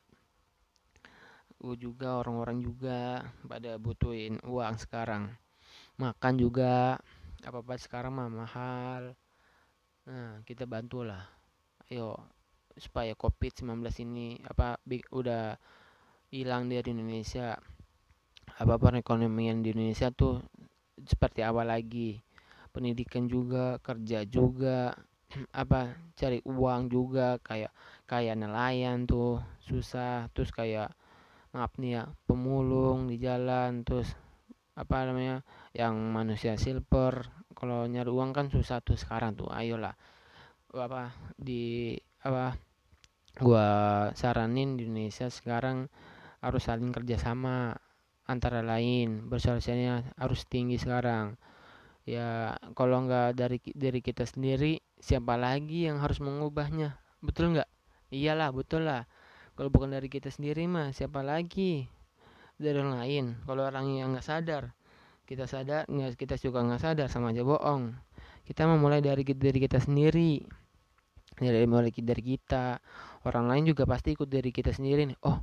Gue 1.63 1.79
juga 1.79 2.19
orang-orang 2.19 2.59
juga 2.61 3.23
pada 3.47 3.79
butuhin 3.79 4.43
uang 4.43 4.77
sekarang. 4.83 5.31
Makan 5.97 6.35
juga 6.37 6.99
apa 7.43 7.59
apa 7.59 7.75
sekarang 7.79 8.13
mah 8.15 8.31
mahal. 8.31 9.15
Nah 10.07 10.43
kita 10.43 10.67
bantulah. 10.67 11.23
Ayo 11.89 12.19
supaya 12.77 13.13
covid 13.13 13.53
19 13.53 13.85
ini 14.09 14.41
apa 14.49 14.81
udah 15.13 15.57
hilang 16.33 16.69
dari 16.69 16.89
Indonesia. 16.93 17.57
Apa 18.59 18.77
perekonomian 18.77 19.65
di 19.65 19.73
Indonesia 19.73 20.13
tuh 20.13 20.45
seperti 21.01 21.41
awal 21.45 21.71
lagi? 21.71 22.21
Pendidikan 22.73 23.29
juga 23.29 23.77
kerja 23.81 24.25
juga 24.25 24.97
apa 25.63 25.97
cari 26.17 26.41
uang 26.45 26.89
juga 26.89 27.37
kayak 27.41 27.73
kayak 28.09 28.37
nelayan 28.41 29.05
tuh 29.09 29.41
susah. 29.65 30.29
Terus 30.33 30.51
kayak 30.53 30.93
maaf 31.53 31.77
nih 31.77 32.01
ya 32.01 32.03
pemulung 32.25 33.09
di 33.09 33.17
jalan. 33.21 33.85
Terus 33.85 34.13
apa 34.73 35.05
namanya 35.05 35.45
yang 35.77 35.97
manusia 36.13 36.57
silver. 36.57 37.29
Kalau 37.53 37.85
nyari 37.85 38.09
uang 38.09 38.33
kan 38.33 38.49
susah 38.49 38.81
tuh 38.81 38.97
sekarang 38.97 39.37
tuh 39.37 39.53
ayolah 39.53 39.95
apa 40.73 41.13
di 41.37 41.93
apa 42.25 42.57
gua 43.37 43.69
saranin 44.17 44.81
di 44.81 44.89
Indonesia 44.89 45.29
sekarang 45.29 45.93
harus 46.41 46.65
saling 46.65 46.89
kerjasama 46.89 47.77
antara 48.27 48.63
lain 48.63 49.27
bersosialnya 49.27 50.15
harus 50.19 50.47
tinggi 50.47 50.79
sekarang. 50.79 51.37
Ya 52.03 52.59
kalau 52.75 53.07
nggak 53.07 53.39
dari 53.39 53.59
dari 53.75 54.01
kita 54.03 54.27
sendiri 54.27 54.83
siapa 54.99 55.39
lagi 55.39 55.87
yang 55.87 56.03
harus 56.03 56.19
mengubahnya? 56.19 56.99
Betul 57.23 57.55
nggak? 57.55 57.71
Iyalah 58.11 58.51
betul 58.51 58.87
lah. 58.87 59.07
Kalau 59.55 59.69
bukan 59.71 59.95
dari 59.95 60.09
kita 60.11 60.33
sendiri 60.33 60.67
mah 60.67 60.91
siapa 60.91 61.23
lagi? 61.23 61.87
Dari 62.59 62.77
orang 62.79 62.99
lain. 62.99 63.25
Kalau 63.47 63.63
orang 63.67 63.87
yang 63.95 64.15
nggak 64.15 64.27
sadar 64.27 64.75
kita 65.33 65.49
sadar 65.49 65.89
nggak 65.89 66.19
kita 66.19 66.37
suka 66.37 66.61
nggak 66.61 66.83
sadar 66.83 67.09
sama 67.09 67.33
aja 67.33 67.41
bohong. 67.41 67.97
Kita 68.45 68.69
memulai 68.69 69.01
dari 69.01 69.25
dari 69.25 69.59
kita 69.65 69.81
sendiri. 69.81 70.43
Dari 71.39 71.65
mulai 71.65 71.89
dari 71.89 72.23
kita. 72.23 72.77
Orang 73.25 73.49
lain 73.49 73.65
juga 73.65 73.89
pasti 73.89 74.13
ikut 74.13 74.29
dari 74.29 74.51
kita 74.53 74.75
sendiri 74.75 75.09
nih. 75.09 75.19
Oh 75.25 75.41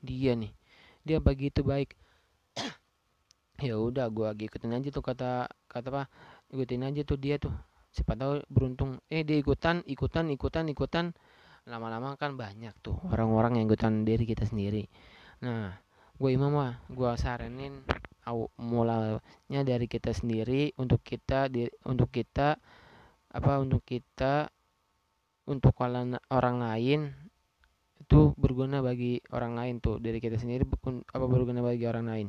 dia 0.00 0.32
nih. 0.32 0.48
Dia 1.04 1.18
begitu 1.18 1.60
baik 1.60 1.92
ya 3.58 3.74
udah 3.74 4.06
gua 4.14 4.30
ikutin 4.38 4.70
aja 4.70 4.88
tuh 4.94 5.02
kata 5.02 5.50
kata 5.66 5.88
apa 5.90 6.02
ikutin 6.54 6.86
aja 6.86 7.02
tuh 7.02 7.18
dia 7.18 7.36
tuh. 7.42 7.54
Siapa 7.90 8.14
tahu 8.14 8.44
beruntung. 8.46 9.02
Eh 9.10 9.26
dia 9.26 9.34
ikutan 9.34 9.82
ikutan 9.82 10.30
ikutan 10.30 10.64
ikutan. 10.70 11.06
Lama-lama 11.68 12.14
kan 12.16 12.38
banyak 12.38 12.72
tuh 12.80 12.96
orang-orang 13.10 13.60
yang 13.60 13.64
ikutan 13.68 14.06
diri 14.06 14.24
kita 14.24 14.46
sendiri. 14.46 14.86
Nah 15.42 15.74
gue 16.18 16.30
imam 16.34 16.50
mah 16.54 16.82
gue 16.90 17.10
saranin 17.18 17.82
mulanya 18.60 19.60
dari 19.64 19.86
kita 19.88 20.12
sendiri 20.12 20.76
untuk 20.76 21.00
kita 21.00 21.48
di, 21.48 21.64
untuk 21.88 22.12
kita 22.12 22.60
apa 23.32 23.52
untuk 23.60 23.84
kita 23.84 24.52
untuk 25.48 25.72
orang 26.28 26.56
lain 26.60 27.08
itu 27.98 28.32
berguna 28.36 28.80
bagi 28.80 29.20
orang 29.34 29.58
lain 29.58 29.74
tuh. 29.82 29.98
Dari 29.98 30.22
kita 30.22 30.38
sendiri 30.38 30.62
apa 31.10 31.26
berguna 31.26 31.60
bagi 31.60 31.84
orang 31.84 32.06
lain 32.06 32.28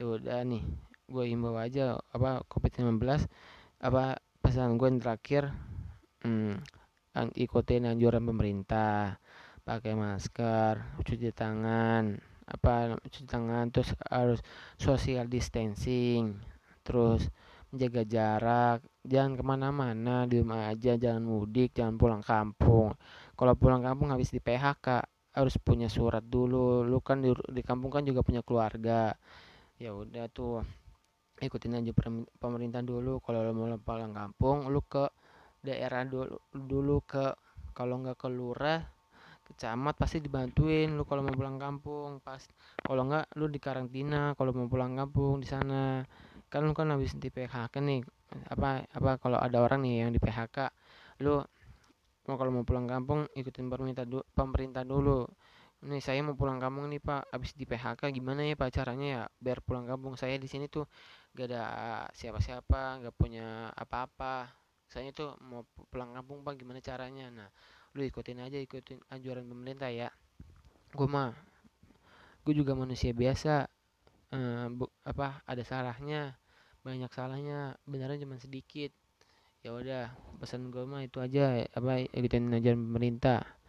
ya 0.00 0.08
udah 0.08 0.40
nih 0.48 0.64
gue 1.12 1.24
imbau 1.28 1.60
aja 1.60 2.00
apa 2.16 2.40
covid 2.48 2.72
19 2.72 3.04
apa 3.84 4.16
pesan 4.40 4.80
gue 4.80 4.88
yang 4.88 4.96
terakhir 4.96 5.52
hmm, 6.24 6.56
ikutin 7.36 7.84
anjuran 7.84 8.24
pemerintah 8.24 9.20
pakai 9.60 9.92
masker 9.92 11.04
cuci 11.04 11.36
tangan 11.36 12.16
apa 12.48 12.96
cuci 12.96 13.28
tangan 13.28 13.68
terus 13.68 13.92
harus 14.08 14.40
social 14.80 15.28
distancing 15.28 16.40
terus 16.80 17.28
menjaga 17.68 18.02
jarak 18.08 18.78
jangan 19.04 19.36
ke 19.36 19.44
mana-mana 19.44 20.24
di 20.24 20.40
rumah 20.40 20.72
aja 20.72 20.96
jangan 20.96 21.22
mudik 21.22 21.70
jangan 21.70 21.94
pulang 21.94 22.18
kampung. 22.18 22.90
Kalau 23.38 23.54
pulang 23.54 23.78
kampung 23.86 24.10
habis 24.10 24.34
di 24.34 24.42
PHK 24.42 25.06
harus 25.38 25.54
punya 25.62 25.86
surat 25.86 26.26
dulu. 26.26 26.82
Lu 26.82 26.98
kan 26.98 27.22
di, 27.22 27.30
di 27.30 27.62
kampung 27.62 27.94
kan 27.94 28.02
juga 28.02 28.26
punya 28.26 28.42
keluarga 28.42 29.14
ya 29.80 29.96
udah 29.96 30.28
tuh 30.28 30.60
ikutin 31.40 31.80
aja 31.80 31.90
pemerintah 32.36 32.84
dulu. 32.84 33.18
Kalau 33.24 33.40
lu 33.40 33.52
mau 33.56 33.72
pulang 33.80 34.12
kampung 34.12 34.68
lu 34.68 34.84
ke 34.84 35.08
daerah 35.64 36.04
dulu 36.04 36.36
dulu 36.52 37.00
ke 37.08 37.32
kalau 37.72 38.00
nggak 38.04 38.16
ke 38.20 38.28
lurah 38.28 38.80
kecamat 39.50 39.98
pasti 39.98 40.22
dibantuin 40.22 40.94
lu 40.94 41.08
kalau 41.08 41.24
mau 41.24 41.32
pulang 41.32 41.56
kampung. 41.56 42.20
Pas 42.20 42.44
kalau 42.84 43.08
nggak 43.08 43.32
lu 43.40 43.48
di 43.48 43.56
karantina 43.56 44.36
kalau 44.36 44.52
mau 44.52 44.68
pulang 44.68 44.92
kampung 44.92 45.40
di 45.40 45.48
sana. 45.48 46.04
Kan 46.52 46.68
lu 46.68 46.76
kan 46.76 46.92
habis 46.92 47.16
di 47.16 47.32
PHK 47.32 47.80
nih. 47.80 48.04
Apa 48.52 48.84
apa 48.92 49.16
kalau 49.16 49.40
ada 49.40 49.64
orang 49.64 49.80
nih 49.80 50.04
yang 50.06 50.12
di 50.12 50.20
PHK 50.20 50.70
lu 51.24 51.40
mau 52.28 52.36
kalau 52.36 52.52
mau 52.52 52.64
pulang 52.68 52.84
kampung 52.84 53.26
ikutin 53.32 53.66
pemerintah 53.72 54.04
du 54.04 54.20
pemerintah 54.36 54.84
dulu 54.84 55.24
nih 55.80 56.04
saya 56.04 56.20
mau 56.20 56.36
pulang 56.36 56.60
kampung 56.60 56.92
nih 56.92 57.00
pak. 57.00 57.32
Habis 57.32 57.56
di 57.56 57.64
PHK 57.64 58.12
gimana 58.12 58.44
ya 58.44 58.54
pak 58.56 58.68
caranya 58.72 59.06
ya? 59.08 59.22
Biar 59.40 59.64
pulang 59.64 59.88
kampung. 59.88 60.12
Saya 60.20 60.36
di 60.36 60.44
sini 60.44 60.68
tuh 60.68 60.84
gak 61.32 61.46
ada 61.48 61.64
siapa-siapa 62.12 63.00
gak 63.00 63.14
punya 63.16 63.72
apa-apa. 63.72 64.52
Saya 64.90 65.08
tuh 65.16 65.40
mau 65.40 65.64
pulang 65.88 66.12
kampung 66.12 66.44
pak. 66.44 66.60
Gimana 66.60 66.84
caranya? 66.84 67.32
Nah 67.32 67.48
lu 67.96 68.04
ikutin 68.04 68.44
aja 68.44 68.60
ikutin 68.60 69.00
anjuran 69.08 69.48
pemerintah 69.48 69.88
ya. 69.88 70.12
Gue 70.92 71.08
mah 71.08 71.32
gue 72.44 72.54
juga 72.54 72.76
manusia 72.76 73.16
biasa. 73.16 73.64
Uh, 74.30 74.70
bu, 74.70 74.86
apa 75.02 75.42
ada 75.48 75.64
salahnya 75.64 76.36
banyak 76.84 77.08
salahnya. 77.08 77.80
Benernya 77.88 78.20
cuma 78.20 78.36
sedikit. 78.36 78.92
Ya 79.64 79.72
udah 79.72 80.12
pesan 80.40 80.68
gue 80.68 80.84
mah 80.84 81.04
itu 81.04 81.20
aja 81.24 81.64
apa 81.72 82.04
ikutin 82.04 82.52
anjuran 82.52 82.80
pemerintah 82.80 83.59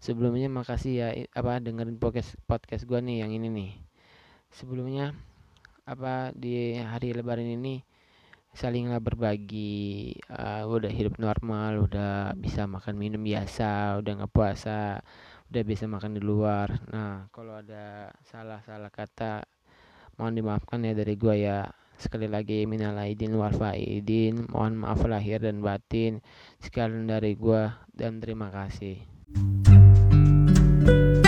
sebelumnya 0.00 0.48
makasih 0.52 0.92
ya 1.00 1.08
apa 1.32 1.58
dengerin 1.60 1.96
podcast 1.96 2.36
podcast 2.44 2.84
gue 2.84 3.00
nih 3.00 3.24
yang 3.24 3.32
ini 3.32 3.48
nih. 3.48 3.70
Sebelumnya 4.52 5.12
apa 5.86 6.34
di 6.34 6.74
hari 6.78 7.14
lebaran 7.14 7.46
ini 7.46 7.78
salinglah 8.56 8.98
berbagi 9.04 10.16
uh, 10.32 10.64
udah 10.64 10.88
hidup 10.88 11.20
normal 11.20 11.86
udah 11.86 12.32
bisa 12.40 12.64
makan 12.64 12.96
minum 12.96 13.20
biasa 13.20 14.00
udah 14.00 14.12
nggak 14.24 14.32
puasa 14.32 15.04
udah 15.52 15.62
bisa 15.62 15.84
makan 15.86 16.16
di 16.16 16.22
luar. 16.24 16.72
Nah 16.90 17.28
kalau 17.30 17.60
ada 17.60 18.10
salah-salah 18.26 18.90
kata 18.90 19.44
mohon 20.16 20.34
dimaafkan 20.34 20.82
ya 20.82 20.96
dari 20.96 21.14
gua 21.14 21.36
ya. 21.36 21.60
Sekali 21.96 22.28
lagi 22.28 22.68
minal 22.68 22.92
aidin 23.00 23.32
wal 23.40 23.56
faidin. 23.56 24.44
Mohon 24.52 24.84
maaf 24.84 25.00
lahir 25.08 25.40
dan 25.40 25.64
batin 25.64 26.20
sekalian 26.60 27.08
dari 27.08 27.32
gua 27.36 27.88
dan 27.96 28.20
terima 28.20 28.52
kasih 28.52 29.75
Bye. 30.86 31.25